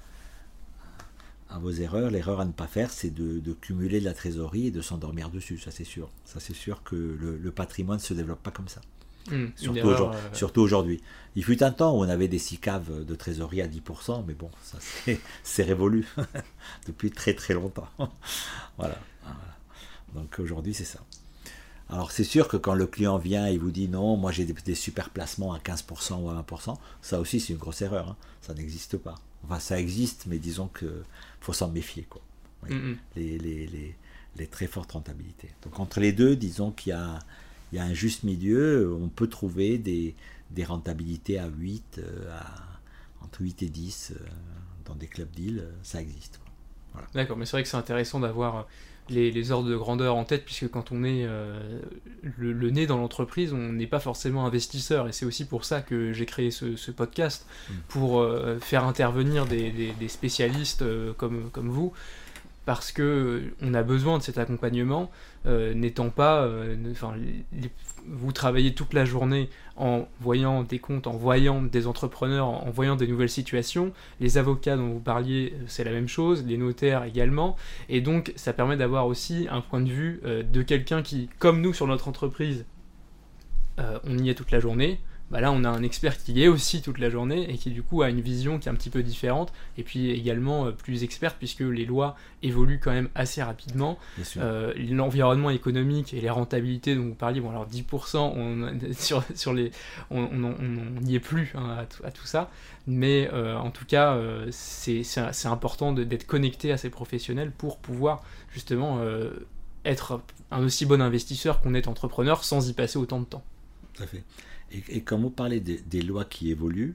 [1.51, 4.71] à vos erreurs, l'erreur à ne pas faire, c'est de, cumuler de la trésorerie et
[4.71, 6.11] de s'endormir dessus, ça c'est sûr.
[6.25, 8.81] Ça c'est sûr que le, le patrimoine ne se développe pas comme ça.
[9.29, 11.03] Hmm, euh, surtout, aujourd'hui.
[11.37, 14.35] Il fut un temps où on avait des six caves de trésorerie à 10%, mais
[14.35, 14.79] bon, ça
[15.43, 16.07] c'est révolu
[16.87, 17.89] depuis très très longtemps.
[18.79, 18.99] voilà.
[20.15, 21.01] Donc aujourd'hui c'est ça.
[21.89, 24.75] Alors c'est sûr que quand le client vient et vous dit non, moi j'ai des,
[24.75, 28.09] super placements à 15% ou à 20%, ça aussi c'est une grosse erreur.
[28.09, 28.17] Hein.
[28.41, 29.17] Ça n'existe pas.
[29.45, 31.03] Enfin ça existe, mais disons que
[31.41, 32.07] faut s'en méfier.
[32.09, 32.23] Quoi.
[33.17, 33.95] Les, les,
[34.37, 35.51] les très fortes rentabilités.
[35.63, 37.19] Donc entre les deux, disons qu'il y a
[37.73, 40.15] il y a un juste milieu, on peut trouver des,
[40.51, 44.25] des rentabilités à 8, euh, à, entre 8 et 10 euh,
[44.85, 46.41] dans des clubs deals, ça existe.
[47.15, 48.67] D'accord, mais c'est vrai que c'est intéressant d'avoir
[49.09, 51.81] les, les, ordres de grandeur en tête, puisque quand on est euh,
[52.37, 56.13] le, nez dans l'entreprise, on n'est pas forcément investisseur, et c'est aussi pour ça que
[56.13, 57.75] j'ai créé ce, podcast, mm.
[57.89, 58.27] pour
[58.61, 60.85] faire intervenir des, des, spécialistes
[61.17, 61.93] comme, comme vous,
[62.71, 65.11] parce que euh, on a besoin de cet accompagnement,
[65.47, 66.77] euh, n'étant pas, euh,
[68.07, 72.97] vous travaillez toute la journée en voyant des comptes, en voyant des entrepreneurs, en, voyant
[72.97, 73.93] des nouvelles situations.
[74.21, 77.57] Les avocats dont vous parliez, c'est la même chose, les notaires également,
[77.89, 81.73] et donc ça permet d'avoir aussi un point de vue de quelqu'un qui, comme nous
[81.73, 82.67] sur notre entreprise,
[84.05, 85.01] on y est toute la journée,
[85.31, 87.83] bah là on a un expert qui est aussi toute la journée et qui du
[87.83, 91.05] coup a une vision qui est un petit peu différente et puis également euh, plus
[91.05, 93.99] experte puisque les lois évoluent quand même assez rapidement.
[94.39, 99.53] Euh, l'environnement économique et les rentabilités dont vous parliez, bon alors 10% on, sur, sur
[99.53, 99.71] les,
[100.11, 100.55] on
[101.01, 102.51] n'y est plus hein, à, tout ça,
[102.87, 104.19] mais euh, en tout cas
[104.51, 108.23] c'est important d'être connecté à ces professionnels pour pouvoir
[108.53, 109.01] justement
[109.85, 110.21] être
[110.51, 113.43] un aussi bon investisseur qu'on est entrepreneur sans y passer autant de temps.
[113.95, 114.23] Tout à fait.
[114.73, 116.95] Et, et quand vous parlez des lois qui évoluent,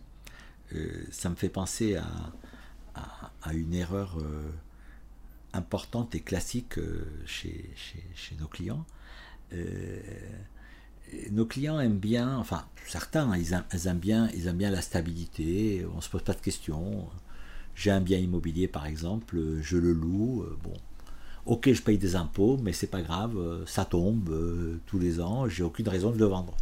[0.74, 2.32] euh, ça me fait penser à,
[3.54, 4.50] une erreur euh,
[5.54, 7.70] importante et classique euh, chez,
[8.40, 8.86] nos clients.
[11.32, 15.98] nos clients aiment bien, enfin certains, ils aiment, bien, ils aiment bien la stabilité, on
[15.98, 17.08] ne se pose pas de questions.
[17.76, 20.74] J'ai un bien immobilier par exemple, je le loue, bon,
[21.46, 25.64] ok je paye des impôts, mais c'est pas grave, ça tombe tous les ans, j'ai
[25.64, 26.56] aucune raison de le vendre.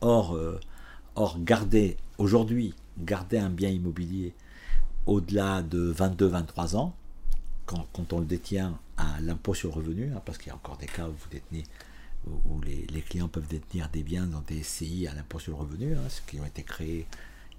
[0.00, 0.60] Or, euh,
[1.14, 4.34] or garder, aujourd'hui, garder un bien immobilier
[5.06, 6.94] au-delà de 22-23 ans,
[7.64, 10.76] quand, on le détient à l'impôt sur le revenu, hein, parce qu'il y a encore
[10.76, 11.64] des cas où vous détenez
[12.48, 15.94] où les, clients peuvent détenir des biens dans des SCI à l'impôt sur le revenu,
[15.94, 17.06] hein, ce qui ont été créés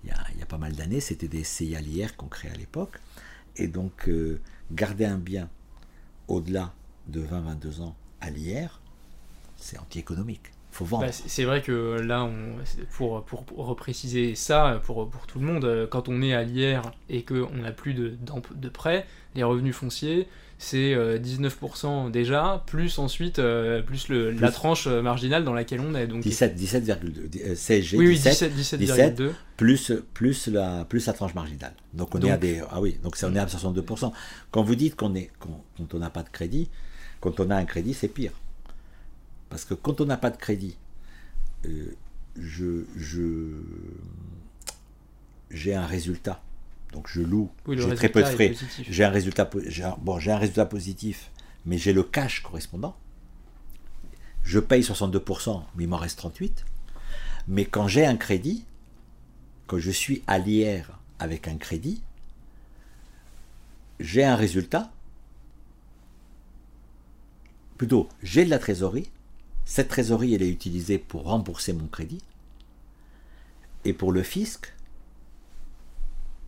[0.04, 2.28] il y a, il y a pas mal d'années, c'était des SCI à l'IR qu'on
[2.28, 3.00] créait à l'époque.
[3.56, 4.40] Et donc, euh,
[4.72, 5.50] garder un bien
[6.28, 6.74] au-delà
[7.08, 8.82] de 20-22 ans à l'IR,
[9.56, 11.06] c'est anti-économique faut vendre.
[11.06, 12.56] Bah, c'est vrai que là, on,
[12.92, 16.44] pour, pour, pour repréciser ça, pour, pour tout le monde, euh, quand on est à
[16.44, 18.16] l'IR et qu'on n'a plus de,
[18.56, 19.06] de prêts,
[19.36, 20.28] les revenus fonciers,
[20.60, 25.80] c'est euh, 19% déjà, plus ensuite euh, plus le, la tranche euh, marginale dans laquelle
[25.82, 26.08] on est.
[26.08, 26.96] Donc, 17, 17,2
[27.46, 29.20] euh, CSG, oui, oui, 17, 17, 17.
[29.20, 29.32] 17,2.
[29.56, 31.74] plus, plus, la, plus la tranche marginale.
[31.94, 32.62] Donc on est à des.
[32.72, 34.12] Ah oui, donc on est à 62%.
[34.52, 36.70] Quand vous dites qu'on est, qu'on- quand on n'a pas de crédit,
[37.20, 38.32] quand on a un crédit, c'est pire.
[39.50, 40.78] Parce que quand on n'a pas de crédit,
[41.66, 41.96] euh,
[42.38, 42.84] je,
[45.50, 46.42] j'ai un résultat.
[46.94, 48.48] Donc je loue, Oui, j'ai très peu de frais.
[48.90, 51.32] J'ai un résultat, po- j'ai un- bon, j'ai un résultat positif,
[51.66, 52.96] mais j'ai le cash correspondant.
[54.44, 56.66] Je paye 62%, mais il m'en reste 38.
[57.48, 58.66] Mais quand j'ai un crédit,
[59.68, 62.02] quand je suis à l'IR avec un crédit,
[64.00, 64.92] j'ai un résultat.
[67.78, 69.10] Plutôt, j'ai de la trésorerie.
[69.68, 72.22] Cette trésorerie, elle est utilisée pour rembourser mon crédit.
[73.84, 74.74] Et pour le fisc,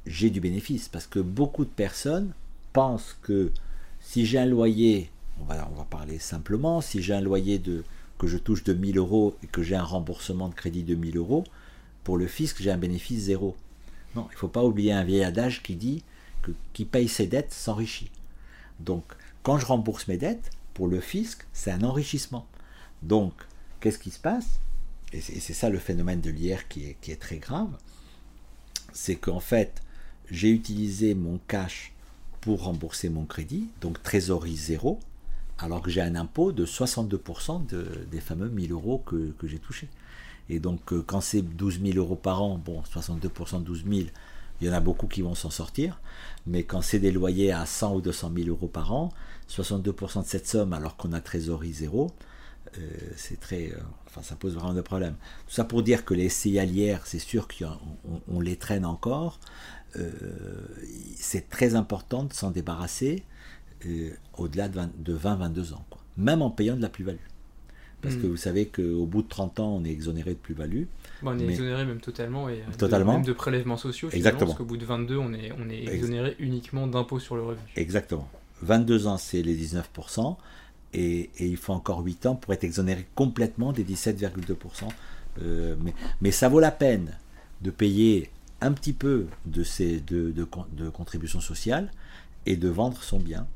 [0.06, 0.88] j'ai du bénéfice.
[0.88, 2.32] Parce que beaucoup de personnes
[2.72, 3.52] pensent que
[4.00, 5.12] si j'ai un loyer,
[5.42, 7.84] on va, on parler simplement, si j'ai un loyer de,
[8.18, 11.18] que je touche de 1000 euros et que j'ai un remboursement de crédit de 1000
[11.18, 11.44] euros,
[12.06, 13.58] pour le fisc, j'ai un bénéfice zéro.
[14.16, 16.06] Non, il ne faut pas oublier un vieil adage qui dit
[16.42, 18.12] que qui paye ses dettes s'enrichit.
[18.80, 19.04] Donc,
[19.44, 22.48] quand je rembourse mes dettes, pour le fisc, c'est un enrichissement.
[23.04, 23.34] Donc,
[23.80, 24.60] qu'est-ce qui se passe?
[25.12, 27.76] Et c'est ça le phénomène de l'IR qui est, très grave.
[28.94, 29.82] C'est qu'en fait,
[30.30, 31.94] j'ai utilisé mon cash
[32.42, 35.00] pour rembourser mon crédit, donc trésorerie zéro,
[35.58, 39.90] alors que j'ai un impôt de 62% de- des fameux 1000 euros que, j'ai touchés.
[40.48, 44.08] Et donc, euh, quand c'est 12 000 euros par an, bon, 62% de 12 000,
[44.62, 46.00] il y en a beaucoup qui vont s'en sortir.
[46.48, 49.12] Mais quand c'est des loyers à 100 ou 200 000 euros par an,
[49.50, 52.12] 62% de cette somme, alors qu'on a trésorerie zéro,
[52.78, 52.82] euh,
[53.16, 53.72] c'est très.
[53.72, 55.16] euh, enfin, ça pose vraiment des problèmes.
[55.48, 59.40] Tout ça pour dire que les l'IR, c'est sûr qu'on on les traîne encore.
[59.98, 60.12] Euh,
[61.16, 63.24] c'est très important de s'en débarrasser
[64.38, 66.02] au-delà de 20 de 20-22 ans, quoi.
[66.18, 67.18] même en payant de la plus-value.
[68.02, 68.22] Parce Mm.
[68.22, 70.84] que vous savez qu'au bout de 30 ans, on est exonéré de plus-value.
[71.22, 73.14] Bon, on est Mais- exonéré même totalement et euh, de- Totalement.
[73.14, 74.48] même de prélèvements sociaux Exactement.
[74.52, 77.42] parce qu'au bout de 22 on est, on est Ex- exonéré uniquement d'impôts sur le
[77.44, 77.62] revenu.
[77.76, 78.30] Exactement.
[78.62, 80.38] 22 ans, c'est les 19%.
[80.94, 84.88] Et, il faut encore 8 ans pour être exonéré complètement des 17,2%.
[85.42, 85.76] Euh,
[86.22, 87.18] mais, ça vaut la peine
[87.62, 88.30] de payer
[88.62, 91.92] un petit peu de ces de, de, con- de contributions sociales
[92.46, 93.48] et de vendre son bien.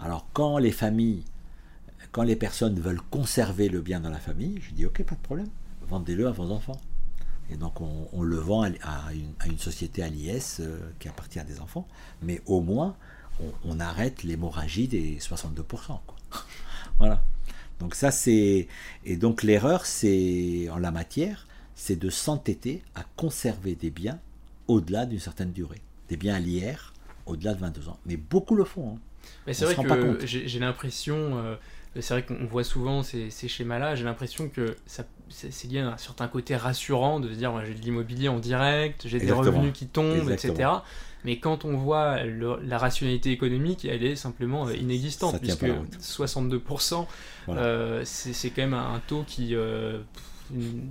[0.00, 1.24] Alors quand les familles,
[2.12, 5.20] quand les personnes veulent conserver le bien dans la famille, je dis ok, pas de
[5.20, 5.48] problème,
[5.88, 6.80] vendez-le à vos enfants.
[7.50, 9.12] Et donc on, le vend à,
[9.46, 11.88] une, société à l'IS euh, qui appartient à des enfants,
[12.22, 12.94] mais au moins
[13.64, 15.64] on, arrête l'hémorragie des 62%.
[16.06, 16.16] Quoi.
[16.98, 17.22] Voilà.
[17.80, 18.66] Donc ça c'est
[19.04, 24.18] et donc l'erreur c'est en la matière, c'est de s'entêter à conserver des biens
[24.66, 26.92] au-delà d'une certaine durée, des biens à l'IR
[27.26, 27.98] au-delà de 22 ans.
[28.06, 28.94] Mais beaucoup le font.
[28.94, 28.98] hein.
[29.46, 31.56] Mais c'est vrai que j'ai l'impression, euh,
[32.00, 35.88] c'est vrai qu'on voit souvent ces, ces schémas-là, j'ai l'impression que ça- c'est lié à
[35.92, 39.72] un certain côté rassurant de se dire j'ai de l'immobilier en direct, j'ai des revenus
[39.72, 40.54] qui tombent, Exactement.
[40.54, 40.70] etc.
[41.24, 45.60] Mais quand on voit le- la rationalité économique, elle est simplement euh, inexistante, Ça puisque
[45.60, 45.96] pas la route.
[46.00, 47.06] 62%,
[47.46, 47.60] Voilà.
[47.62, 49.54] euh, c'est quand même un taux qui...
[49.54, 49.98] euh,
[50.54, 50.88] une-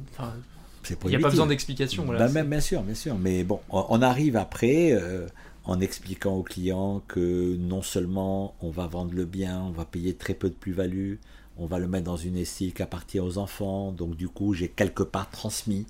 [1.04, 2.06] il n'y a pas besoin d'explication.
[2.06, 3.16] Voilà, Bah, bien sûr, bien sûr.
[3.18, 5.28] Mais bon, on on arrive après euh,
[5.68, 10.16] en expliquant aux clients que non seulement on va vendre le bien, on va payer
[10.16, 11.16] très peu de plus-value,
[11.58, 14.70] on va le mettre dans une SCI qui appartient aux enfants, donc du coup j'ai
[14.70, 15.86] quelque part transmis.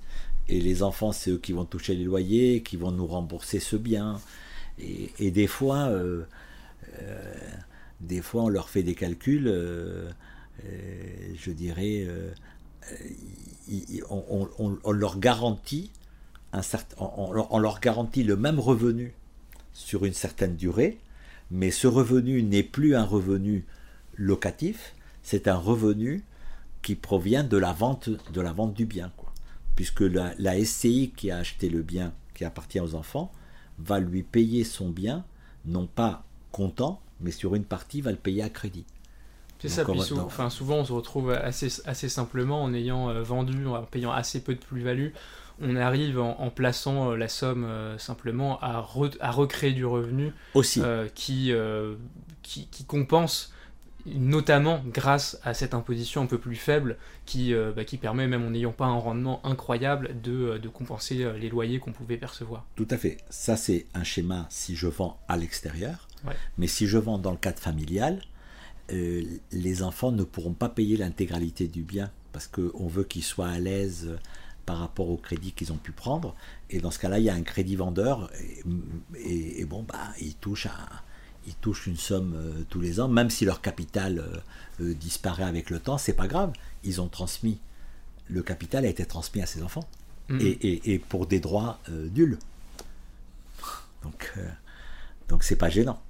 [0.49, 3.75] Et les enfants, c'est eux qui vont toucher les loyers, qui vont nous rembourser ce
[3.75, 4.19] bien.
[4.79, 6.23] Et, des fois, euh,
[7.01, 7.35] euh,
[7.99, 10.09] des fois, on leur fait des calculs, euh,
[11.35, 12.07] je dirais,
[14.09, 15.91] on, leur garantit
[16.53, 19.13] un certain, on leur garantit le même revenu
[19.77, 20.97] sur une certaine durée,
[21.51, 23.63] mais ce revenu n'est plus un revenu
[24.15, 26.23] locatif, c'est un revenu
[26.81, 29.11] qui provient de la vente, de la vente du bien.
[29.17, 29.31] Quoi.
[29.75, 33.31] Puisque la, la SCI qui a acheté le bien qui appartient aux enfants
[33.77, 35.23] va lui payer son bien,
[35.65, 38.85] non pas comptant, mais sur une partie va le payer à crédit.
[39.59, 43.21] C'est ça, puis sou- enfin, souvent on se retrouve assez, assez simplement en ayant euh,
[43.21, 45.09] vendu, en payant assez peu de plus-value.
[45.61, 49.85] On arrive en, en plaçant euh, la somme euh, simplement à, re- à recréer du
[49.85, 51.51] revenu Aussi, euh, qui,
[52.43, 53.51] qui, qui compense,
[54.05, 58.45] notamment grâce à cette imposition un peu plus faible qui, euh, bah, qui permet, même
[58.45, 62.65] en n'ayant pas un rendement incroyable, de, de compenser les loyers qu'on pouvait percevoir.
[62.75, 63.17] Tout à fait.
[63.29, 66.07] Ça, c'est un schéma si je vends à l'extérieur.
[66.25, 66.35] Ouais.
[66.57, 68.21] Mais si je vends dans le cadre familial,
[68.93, 73.49] euh, les enfants ne pourront pas payer l'intégralité du bien parce qu'on veut qu'ils soient
[73.49, 74.17] à l'aise
[74.67, 76.35] par rapport au crédit qu'ils ont pu prendre.
[76.69, 78.29] Et dans ce cas-là, il y a un crédit vendeur,
[79.15, 80.77] et, bon, bah, ils touchent à,
[81.47, 84.37] ils touchent une somme euh, tous les ans, même si leur capital euh,
[84.81, 86.51] euh, disparaît avec le temps, c'est pas grave.
[86.83, 87.59] Ils ont transmis,
[88.27, 89.87] le capital a été transmis à ses enfants,
[90.27, 90.39] mhm.
[90.41, 91.79] et, pour des droits
[92.13, 92.37] nuls.
[94.03, 94.33] Donc,
[95.29, 96.01] donc c'est pas gênant.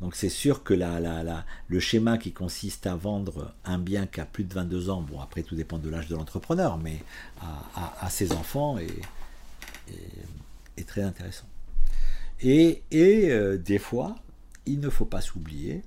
[0.00, 4.44] Donc c'est sûr que le schéma qui consiste à vendre un bien qui a plus
[4.44, 7.02] de 22 ans, bon après tout dépend de l'âge de l'entrepreneur, mais
[7.40, 9.00] à, ses enfants est,
[10.86, 11.46] très intéressant.
[12.40, 14.14] Et, euh, des fois,
[14.66, 15.82] il ne faut pas s'oublier,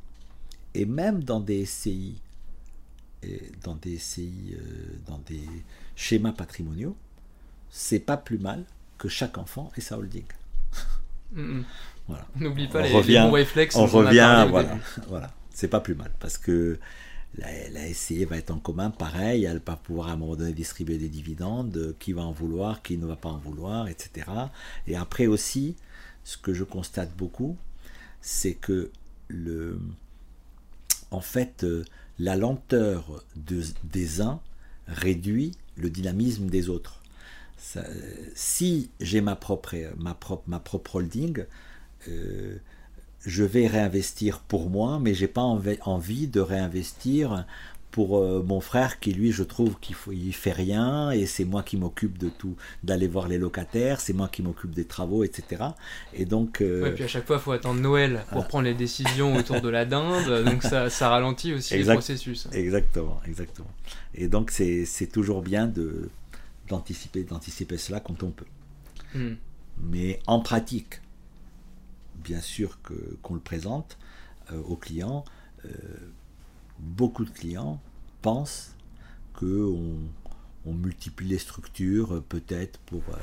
[0.74, 2.22] et même dans des SCI,
[3.64, 5.47] dans des SCI, euh, dans des
[5.95, 6.97] schémas patrimoniaux,
[7.70, 8.66] c'est pas plus mal
[8.97, 10.26] que chaque enfant ait sa holding.
[12.12, 12.28] Voilà.
[12.36, 13.76] On n'oublie pas les, bons réflexes.
[13.76, 15.32] On revient, voilà, voilà.
[15.53, 16.80] C'est pas plus mal parce que
[17.38, 20.53] la, la, SCI va être en commun, pareil, elle va pouvoir à un moment donné
[20.53, 24.28] distribuer des dividendes, qui va en vouloir, qui ne va pas en vouloir, etc.
[24.88, 25.76] Et après aussi,
[26.24, 27.57] ce que je constate beaucoup,
[28.22, 28.91] c'est que
[29.28, 29.80] le,
[31.12, 31.86] en fait, euh,
[32.20, 34.39] la lenteur des uns
[34.88, 37.01] réduit le dynamisme des autres.
[38.36, 41.45] si j'ai ma propre, ma, propre, ma propre holding,
[42.08, 42.58] euh,
[43.26, 47.45] je vais réinvestir pour moi, mais j'ai pas envie de réinvestir
[47.91, 51.62] pour euh, mon frère qui lui je trouve qu'il il fait rien et c'est moi
[51.62, 55.64] qui m'occupe de tout d'aller voir les locataires c'est moi qui m'occupe des travaux etc
[56.14, 58.74] et donc euh, ouais, puis à chaque fois il faut attendre Noël pour prendre les
[58.74, 62.47] décisions autour de la dinde donc ça, ça ralentit aussi le processus.
[62.54, 63.72] exactement exactement.
[64.16, 66.10] Et donc c'est toujours bien de
[66.70, 68.45] d'anticiper d'anticiper cela quand on peut.
[69.14, 69.36] Hmm.
[69.78, 71.02] mais en pratique
[72.24, 73.97] bien sûr qu'on le présente
[74.51, 75.24] euh, aux clients
[76.82, 77.80] beaucoup de clients
[78.22, 78.76] pensent
[79.34, 79.97] qu'on
[80.65, 83.17] on multiplie les structures peut-être pour, euh,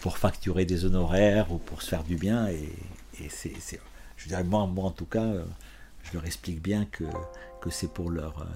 [0.00, 2.48] pour facturer des honoraires ou pour se faire du bien.
[2.48, 2.68] Et,
[3.30, 3.52] c'est,
[4.16, 5.44] je dirais, moi, moi en tout cas, euh,
[6.04, 7.04] je leur explique bien que,
[7.70, 7.90] c'est,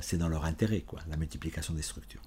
[0.00, 2.22] c'est dans leur intérêt, quoi, la multiplication des structures.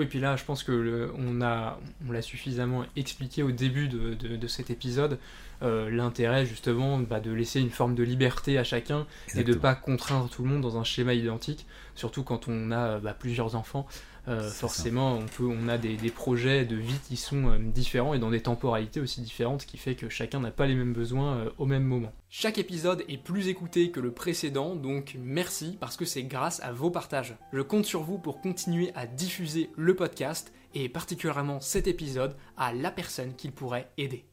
[0.00, 1.78] Oui, puis là, je pense que on, a,
[2.08, 5.18] on l'a suffisamment expliqué au début de, de, cet épisode,
[5.62, 9.58] euh, l'intérêt justement bah, de laisser une forme de liberté à chacun et de ne
[9.58, 13.56] pas contraindre tout le monde dans un schéma identique, surtout quand on a bah, plusieurs
[13.56, 13.86] enfants.
[14.28, 18.18] Euh, forcément, on, peut, on a des, projets de vie qui sont euh, différents et
[18.18, 21.36] dans des temporalités aussi différentes, ce qui fait que chacun n'a pas les mêmes besoins
[21.36, 22.12] euh, au même moment.
[22.28, 26.72] Chaque épisode est plus écouté que le précédent, donc merci parce que c'est grâce à
[26.72, 27.36] vos partages.
[27.52, 32.72] Je compte sur vous pour continuer à diffuser le podcast et particulièrement cet épisode à
[32.72, 34.24] la personne qu'il pourrait aider.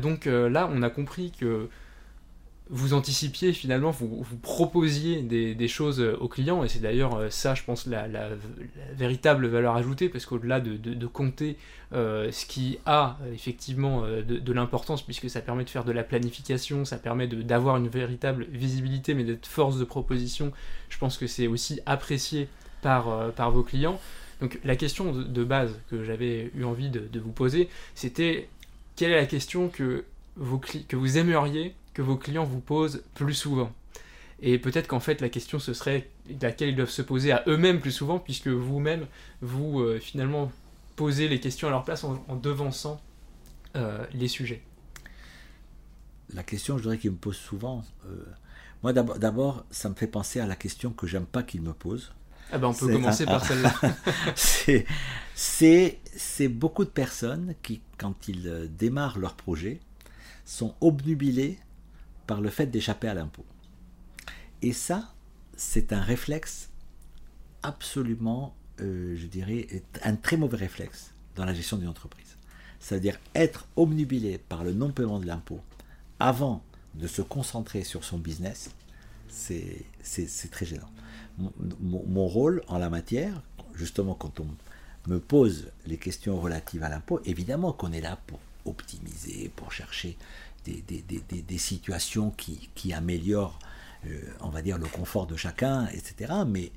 [0.00, 1.68] donc là, on a compris que
[2.70, 7.62] vous anticipiez finalement, vous, proposiez des, choses aux clients, et c'est d'ailleurs euh, ça, je
[7.64, 8.06] pense, la,
[8.94, 11.56] véritable valeur ajoutée, parce qu'au-delà de, compter
[11.92, 16.02] euh, ce qui a effectivement euh, de, l'importance, puisque ça permet de faire de la
[16.02, 20.52] planification, ça permet d'avoir une véritable visibilité, mais d'être force de proposition,
[20.88, 22.48] je pense que c'est aussi apprécié
[22.80, 24.00] par, par vos clients.
[24.40, 28.48] Donc la question de, base que j'avais eu envie de, vous poser, c'était
[28.96, 30.04] quelle est la question que,
[30.36, 33.72] vos, que vous aimeriez que vos clients vous posent plus souvent.
[34.40, 37.80] Et peut-être qu'en fait la question ce serait laquelle ils doivent se poser à eux-mêmes
[37.80, 39.06] plus souvent, puisque vous-même,
[39.40, 40.50] vous, euh, finalement
[40.96, 43.00] posez les questions à leur place en, devançant
[43.76, 44.62] euh, les sujets.
[46.34, 47.82] La question, je dirais qu'ils me posent souvent.
[48.06, 48.24] Euh,
[48.82, 52.12] moi d'abord, ça me fait penser à la question que j'aime pas qu'ils me posent.
[52.50, 53.72] Ah ben on peut commencer par celle-là.
[55.34, 59.80] c'est beaucoup de personnes qui, quand ils démarrent leur projet,
[60.44, 61.58] sont obnubilés
[62.26, 63.44] par le fait d'échapper à l'impôt.
[64.62, 65.12] Et ça,
[65.56, 66.70] c'est un réflexe
[67.62, 69.66] absolument, euh, je dirais,
[70.02, 72.36] un très mauvais réflexe dans la gestion d'une entreprise.
[72.78, 75.60] C'est-à-dire être omnubilé par le non-paiement de l'impôt
[76.18, 76.62] avant
[76.94, 78.70] de se concentrer sur son business,
[79.28, 79.84] c'est
[80.50, 80.90] très gênant.
[81.38, 83.42] mon, rôle en la matière,
[83.74, 84.46] justement quand on
[85.06, 90.16] me pose les questions relatives à l'impôt, évidemment qu'on est là pour optimiser, pour chercher
[90.64, 93.58] des, situations qui, qui améliorent,
[94.06, 96.32] euh, on va dire, le confort de chacun, etc.
[96.46, 96.70] Mais,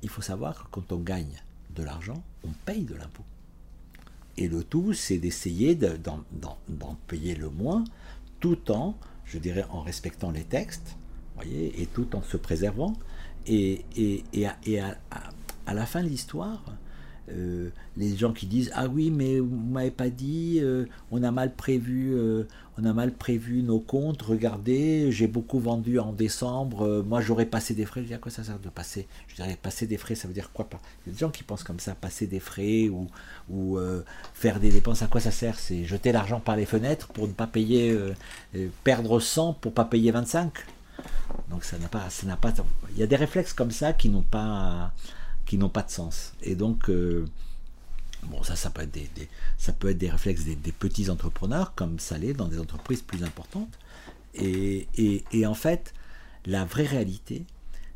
[0.00, 1.42] il faut savoir que quand on gagne
[1.74, 3.24] de l'argent, on paye de l'impôt.
[4.36, 6.24] Et le tout, c'est d'essayer d'en
[7.08, 7.82] payer le moins,
[8.38, 10.96] tout en, je dirais, en respectant les textes,
[11.34, 12.94] voyez, et tout en se préservant.
[13.46, 13.84] Et,
[15.66, 16.62] à, la fin de l'histoire,
[17.30, 21.30] euh, les gens qui disent ah oui mais vous m'avez pas dit euh, on a
[21.30, 22.44] mal prévu euh,
[22.78, 24.22] on a mal prévu nos comptes.
[24.22, 28.02] Regardez j'ai beaucoup vendu en décembre moi j'aurais passé des frais.
[28.02, 29.06] Je dis à quoi ça sert de passer?
[29.26, 30.68] Je dirais passer des frais ça veut dire quoi?
[30.68, 33.78] Pas il y a des gens qui pensent comme ça passer des frais ou,
[34.34, 35.58] faire des dépenses à quoi ça sert?
[35.58, 37.96] C'est jeter l'argent par les fenêtres pour ne pas payer
[38.84, 40.52] perdre 100 pour pas payer 25
[41.50, 42.52] donc ça n'a pas ça n'a pas
[42.92, 44.92] il y a des réflexes comme ça qui n'ont pas
[45.48, 46.34] qui n'ont pas de sens.
[46.42, 47.26] Et donc, euh,
[48.24, 49.08] bon, ça, ça peut être des,
[49.56, 53.24] ça peut être des réflexes des, petits entrepreneurs, comme ça l'est dans des entreprises plus
[53.24, 53.78] importantes.
[54.34, 54.86] Et,
[55.32, 55.94] et, en fait,
[56.44, 57.44] la vraie réalité,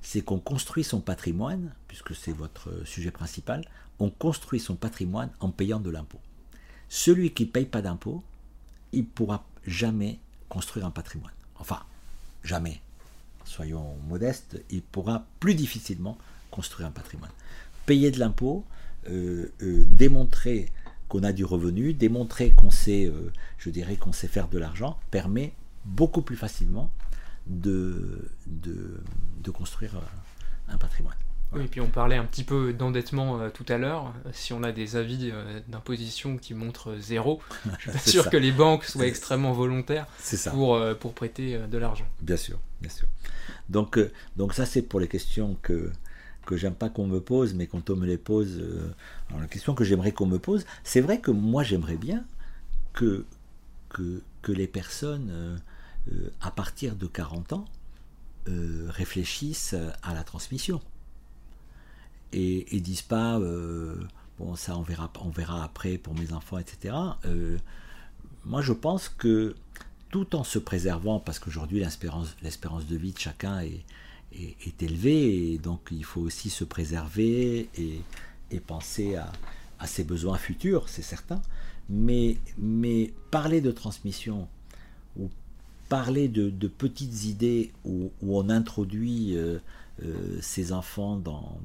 [0.00, 3.64] c'est qu'on construit son patrimoine, puisque c'est votre sujet principal,
[3.98, 6.20] on construit son patrimoine en payant de l'impôt.
[6.88, 8.24] Celui qui ne paye pas d'impôt,
[8.92, 11.32] il ne pourra jamais construire un patrimoine.
[11.58, 11.80] Enfin,
[12.42, 12.80] jamais.
[13.44, 16.16] Soyons modestes, il pourra plus difficilement
[16.52, 17.32] construire un patrimoine.
[17.86, 18.64] Payer de l'impôt,
[19.10, 20.68] euh, euh, démontrer
[21.08, 24.98] qu'on a du revenu, démontrer qu'on sait, euh, je dirais qu'on sait faire de l'argent,
[25.10, 26.92] permet beaucoup plus facilement
[27.48, 30.00] de, de, construire
[30.68, 31.16] un patrimoine.
[31.52, 34.14] Oui, et puis on parlait un petit peu d'endettement tout à l'heure.
[34.32, 35.32] Si on a des avis
[35.68, 37.42] d'imposition qui montrent zéro,
[37.78, 40.06] je suis pas sûr que les banques soient extrêmement volontaires
[40.50, 42.06] Pour, pour prêter de l'argent.
[42.22, 43.08] Bien sûr, bien sûr.
[43.68, 43.98] Donc,
[44.36, 45.90] donc ça c'est pour les questions que,
[46.46, 48.90] que j'aime pas qu'on me pose, mais quand on me les pose, euh,
[49.38, 52.24] la question que j'aimerais qu'on me pose, c'est vrai que moi j'aimerais bien
[52.92, 53.24] que,
[53.88, 55.56] que, que, les personnes euh,
[56.12, 57.64] euh, à partir de 40 ans
[58.88, 60.80] réfléchissent à la transmission
[62.32, 66.92] et, et disent pas bon ça on verra on verra après pour mes enfants etc.
[68.44, 69.54] moi je pense que
[70.10, 73.84] tout en se préservant parce qu'aujourd'hui l'espérance l'espérance de vie de chacun est
[74.34, 79.32] est, élevé et donc il faut aussi se préserver et, penser à,
[79.86, 81.42] ses besoins futurs, c'est certain.
[81.88, 82.36] Mais,
[83.30, 84.48] parler de transmission
[85.18, 85.28] ou
[85.88, 89.58] parler de, petites idées où, on introduit euh,
[90.02, 91.58] euh, ses enfants dans,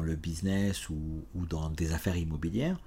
[0.00, 0.96] le business ou,
[1.48, 2.78] dans des affaires immobilières,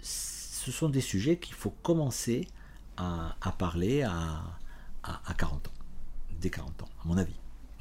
[0.00, 2.48] ce sont des sujets qu'il faut commencer
[2.96, 4.56] à, parler à
[5.36, 5.72] 40 ans,
[6.40, 7.34] dès 40 ans, à mon avis.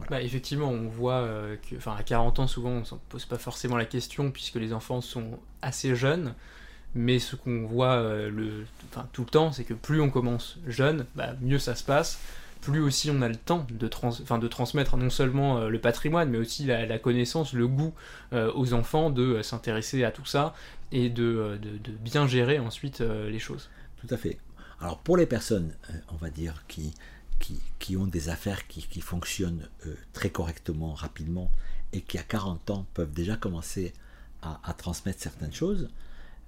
[0.10, 3.38] Bah, effectivement, on voit euh, que, enfin, à 40 ans, souvent, on ne pose pas
[3.38, 6.34] forcément la question puisque les enfants sont assez jeunes.
[6.96, 10.58] Mais ce qu'on voit euh, le, enfin, tout le temps, c'est que plus on commence
[10.68, 12.20] jeune, bah, mieux ça se passe.
[12.62, 16.30] Plus aussi on a le temps de, trans, de transmettre non seulement euh, le patrimoine,
[16.30, 17.94] mais aussi la, connaissance, le goût
[18.32, 20.54] aux enfants de s'intéresser à tout ça
[20.92, 23.70] et de, de, de bien gérer ensuite les choses.
[23.98, 24.38] Tout à fait.
[24.80, 25.74] Alors pour les personnes,
[26.10, 26.94] on va dire, qui,
[27.80, 31.52] qui, ont des affaires qui, fonctionnent euh, très correctement, rapidement,
[31.92, 33.94] et qui à 40 ans peuvent déjà commencer
[34.42, 35.90] à, transmettre certaines choses,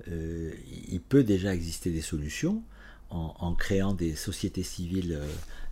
[0.10, 0.54] euh,
[0.92, 2.62] il peut déjà exister des solutions
[3.10, 5.18] en, créant des sociétés civiles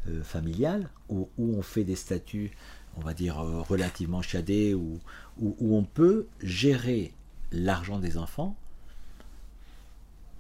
[0.08, 2.52] euh, familiales où, on fait des statuts,
[2.96, 5.00] on va dire, relativement chadés, où,
[5.42, 7.12] où on peut gérer
[7.52, 8.56] l'argent des enfants,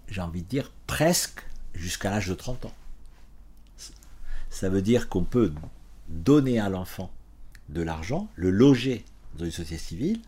[0.07, 1.41] j'ai envie de dire presque
[1.73, 2.73] jusqu'à l'âge de 30 ans
[4.63, 5.51] ça veut dire qu'on peut
[6.07, 7.11] donner à l'enfant
[7.67, 9.03] de l'argent, le loger
[9.37, 10.21] dans une société civile,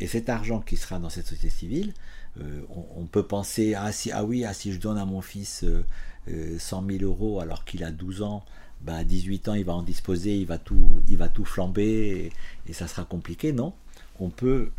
[0.00, 1.92] et cet argent qui sera dans cette société civile,
[2.40, 2.62] euh,
[2.96, 5.66] on, peut penser ah, si, ah oui, ah, si je donne à mon fils 100
[5.66, 8.46] euh, 000 euh, euros alors qu'il a 12 ans,
[8.80, 12.32] bah, à 18 ans il va en disposer, il va tout, il va tout flamber
[12.66, 13.52] et, ça sera compliqué.
[13.52, 13.74] Non,
[14.20, 14.70] on peut,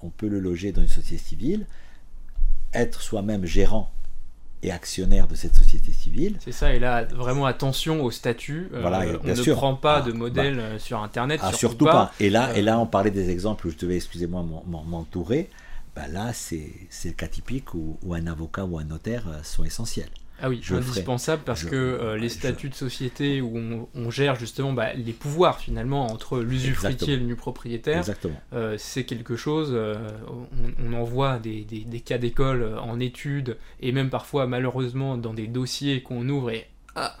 [0.00, 1.66] on peut le loger dans une société civile,
[2.72, 3.92] être soi-même gérant
[4.62, 6.38] et actionnaire de cette société civile.
[6.40, 8.68] C'est ça, et là, vraiment attention au statut.
[8.72, 10.62] Euh, on ne prend pas de ah, modèle bah.
[10.62, 11.40] euh, sur Internet.
[11.42, 12.12] Ah, surtout, pas.
[12.20, 14.44] Et, là, et là, on parlait des exemples où je devais, excusez-moi,
[14.86, 15.50] m'entourer.
[15.94, 16.70] Bah là, c'est
[17.04, 20.10] le cas typique où, un avocat ou un notaire euh, sont essentiels.
[20.42, 24.92] Ah oui, indispensable parce que euh, les statuts de société où on, gère justement bah,
[24.92, 28.04] les pouvoirs finalement entre l'usufruitier et le nu propriétaire,
[28.52, 29.96] euh, c'est quelque chose, euh,
[30.84, 35.46] on, en voit des, des, cas d'école en études et même parfois malheureusement dans des
[35.46, 37.16] dossiers qu'on ouvre et ah,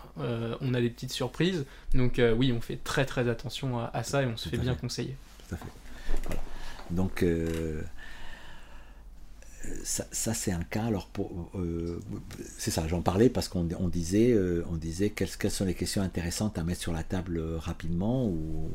[0.60, 1.64] on a des petites surprises.
[1.94, 5.16] Donc oui, on fait très très attention à, ça et on se fait bien conseiller.
[5.48, 5.64] Tout à fait.
[6.24, 6.42] Voilà.
[6.90, 7.24] Donc
[9.84, 10.84] ça, c'est un cas.
[10.84, 11.08] Alors
[11.54, 12.00] euh,
[12.58, 12.86] c'est ça.
[12.88, 16.80] J'en parlais parce qu'on disait, euh, on disait quelles, sont les questions intéressantes à mettre
[16.80, 18.26] sur la table euh, rapidement.
[18.26, 18.70] Ou,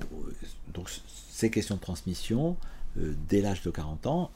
[1.30, 2.56] ces questions de transmission
[2.96, 4.32] dès l'âge de 40 ans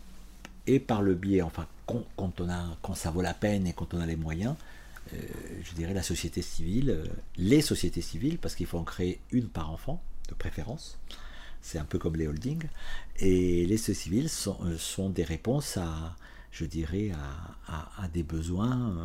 [0.66, 3.94] et par le biais, enfin quand, on a, quand ça vaut la peine et quand
[3.94, 4.56] on a les moyens,
[5.12, 7.04] je dirais la société civile,
[7.38, 10.98] les sociétés civiles, parce qu'il faut en créer une par enfant de préférence
[11.66, 12.68] c'est un peu comme les holdings.
[13.18, 16.16] Et les sociétés civiles sont, des réponses à,
[16.56, 17.12] je dirais,
[17.68, 18.96] à, des besoins,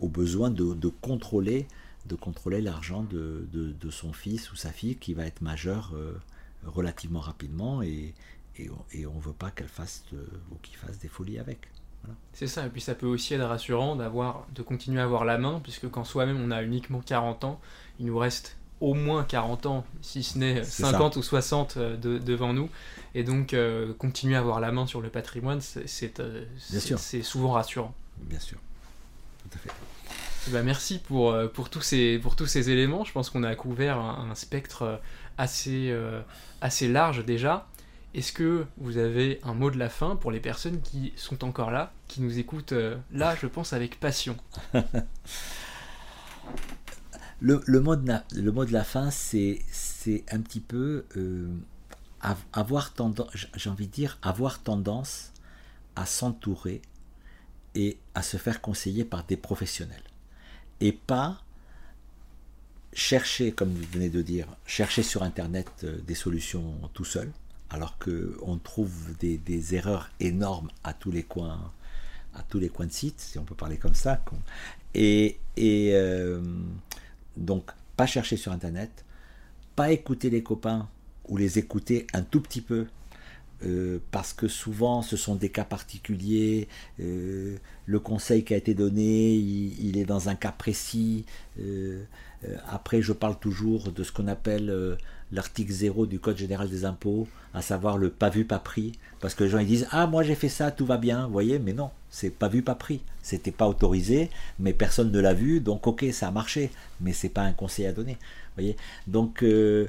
[0.00, 1.66] aux besoins de, de contrôler
[2.06, 5.92] de contrôler l'argent de, de, son fils ou sa fille qui va être majeur
[6.64, 8.12] relativement rapidement et,
[8.58, 10.04] et, on ne veut pas qu'elle fasse
[10.50, 11.68] ou qu'il fasse des folies avec.
[12.32, 15.38] C'est ça, et puis ça peut aussi être rassurant d'avoir, de continuer à avoir la
[15.38, 17.60] main, puisque quand soi-même on a uniquement 40 ans,
[18.00, 22.52] il nous reste au moins 40 ans, si ce n'est 50 ou 60 euh, devant
[22.52, 22.68] nous.
[23.14, 26.44] Et donc, euh, continuer à avoir la main sur le patrimoine, c'est euh,
[27.22, 27.94] souvent rassurant.
[28.18, 28.58] Bien sûr,
[29.38, 29.70] tout à fait.
[30.50, 33.04] Ben, merci pour, pour, tous ces, pour tous ces éléments.
[33.04, 35.00] Je pense qu'on a couvert un, spectre
[35.38, 35.96] assez,
[36.60, 37.68] assez large déjà.
[38.14, 41.70] Est-ce que vous avez un mot de la fin pour les personnes qui sont encore
[41.70, 42.74] là, qui nous écoutent
[43.12, 44.36] là, je pense, avec passion?
[47.42, 49.64] le, mot de la, le, mot de la, fin, c'est
[50.30, 51.48] un petit peu euh,
[52.52, 55.32] avoir tendance, j'ai envie de dire, avoir tendance
[55.96, 56.80] à s'entourer
[57.74, 60.02] et à se faire conseiller par des professionnels.
[60.80, 61.42] Et pas
[62.92, 67.30] chercher, comme vous venez de dire, chercher sur Internet euh, des solutions tout seul
[67.70, 71.72] alors qu'on trouve des, erreurs énormes à tous les coins
[72.34, 74.22] à tous les coins de site, si on peut parler comme ça.
[74.94, 76.40] Et, euh,
[77.36, 79.04] donc, pas chercher sur Internet,
[79.76, 80.88] pas écouter les copains
[81.28, 82.86] ou les écouter un tout petit peu,
[83.64, 86.68] euh, parce que souvent ce sont des cas particuliers,
[87.00, 87.56] euh,
[87.86, 91.24] le conseil qui a été donné, il, est dans un cas précis.
[92.66, 94.96] après, je parle toujours de ce qu'on appelle
[95.32, 98.92] l'article 0 du Code général des impôts, à savoir le pas vu, pas pris.
[99.20, 101.32] Parce que les gens ils disent Ah, moi j'ai fait ça, tout va bien, vous
[101.32, 103.02] voyez, mais non, c'est pas vu, pas pris.
[103.22, 106.70] C'était pas autorisé, mais personne ne l'a vu, donc ok, ça a marché,
[107.00, 108.18] mais c'est pas un conseil à donner.
[108.56, 108.76] voyez
[109.06, 109.88] Donc euh,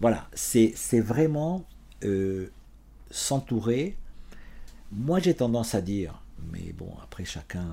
[0.00, 1.64] voilà, c'est vraiment
[2.04, 2.50] euh,
[3.10, 3.96] s'entourer.
[4.92, 6.22] Moi j'ai tendance à dire,
[6.52, 7.66] mais bon, après chacun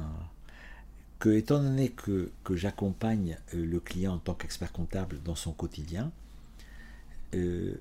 [1.20, 5.52] que étant donné que, que j'accompagne euh, le client en tant qu'expert comptable dans son
[5.52, 6.12] quotidien,
[7.34, 7.76] euh,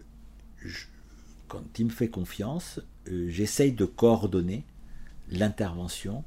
[1.49, 4.65] quand il me fait confiance, euh, j'essaye de coordonner
[5.31, 6.25] l'intervention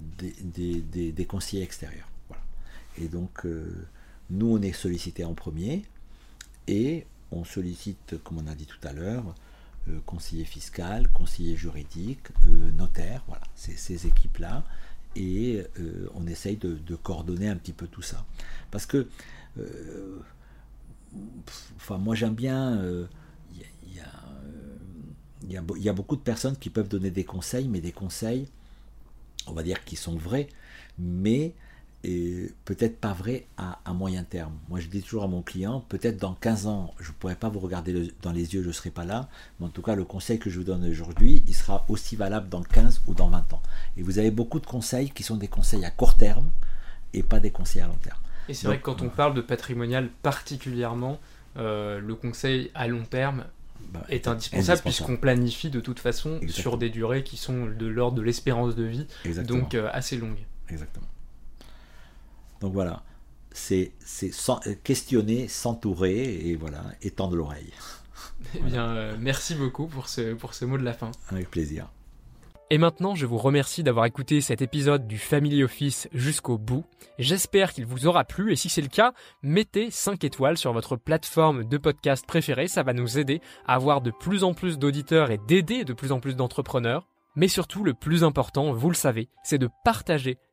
[0.00, 2.08] des, conseillers extérieurs.
[2.98, 3.86] Et donc, euh,
[4.30, 5.82] nous, on est sollicité en premier
[6.66, 9.34] et on sollicite, comme on a dit tout à l'heure,
[10.04, 12.28] conseiller fiscal, conseiller juridique,
[12.76, 14.64] notaire, voilà, ces équipes-là.
[15.14, 15.62] Et
[16.14, 18.24] on essaye de, coordonner un petit peu tout ça.
[18.70, 19.08] Parce que
[21.76, 22.80] enfin, moi j'aime bien.
[25.48, 28.48] Il y, a, beaucoup de personnes qui peuvent donner des conseils, mais des conseils,
[29.46, 30.48] on va dire, qui sont vrais,
[30.98, 31.54] mais
[32.64, 34.52] peut-être pas vrais à, moyen terme.
[34.68, 37.48] Moi je dis toujours à mon client, peut-être dans 15 ans, je ne pourrai pas
[37.48, 40.04] vous regarder dans les yeux, je ne serai pas là, mais en tout cas le
[40.04, 43.52] conseil que je vous donne aujourd'hui, il sera aussi valable dans 15 ou dans 20
[43.54, 43.62] ans.
[43.96, 46.50] Et vous avez beaucoup de conseils qui sont des conseils à court terme
[47.12, 48.18] et pas des conseils à long terme.
[48.48, 51.20] Et c'est vrai que quand on parle de patrimonial particulièrement,
[51.56, 53.44] euh, le conseil à long terme
[53.92, 58.18] bah, est indispensable, puisqu'on planifie de toute façon sur des durées qui sont de l'ordre
[58.18, 59.06] de l'espérance de vie,
[59.46, 60.44] donc euh, assez longues.
[60.68, 61.06] Exactement.
[62.60, 63.02] Donc voilà,
[63.52, 63.92] c'est
[64.84, 67.72] questionner, s'entourer et voilà, étendre l'oreille.
[68.54, 71.10] Eh bien, euh, merci beaucoup pour ce, pour ce mot de la fin.
[71.30, 71.88] Avec plaisir.
[72.68, 76.84] Et maintenant, je vous remercie d'avoir écouté cet épisode du Family Office jusqu'au bout.
[77.16, 80.96] J'espère qu'il vous aura plu et si c'est le cas, mettez 5 étoiles sur votre
[80.96, 85.30] plateforme de podcast préférée, ça va nous aider à avoir de plus en plus d'auditeurs
[85.30, 87.06] et d'aider de plus en plus d'entrepreneurs.
[87.36, 90.36] Mais surtout, le plus important, vous le savez, c'est de partager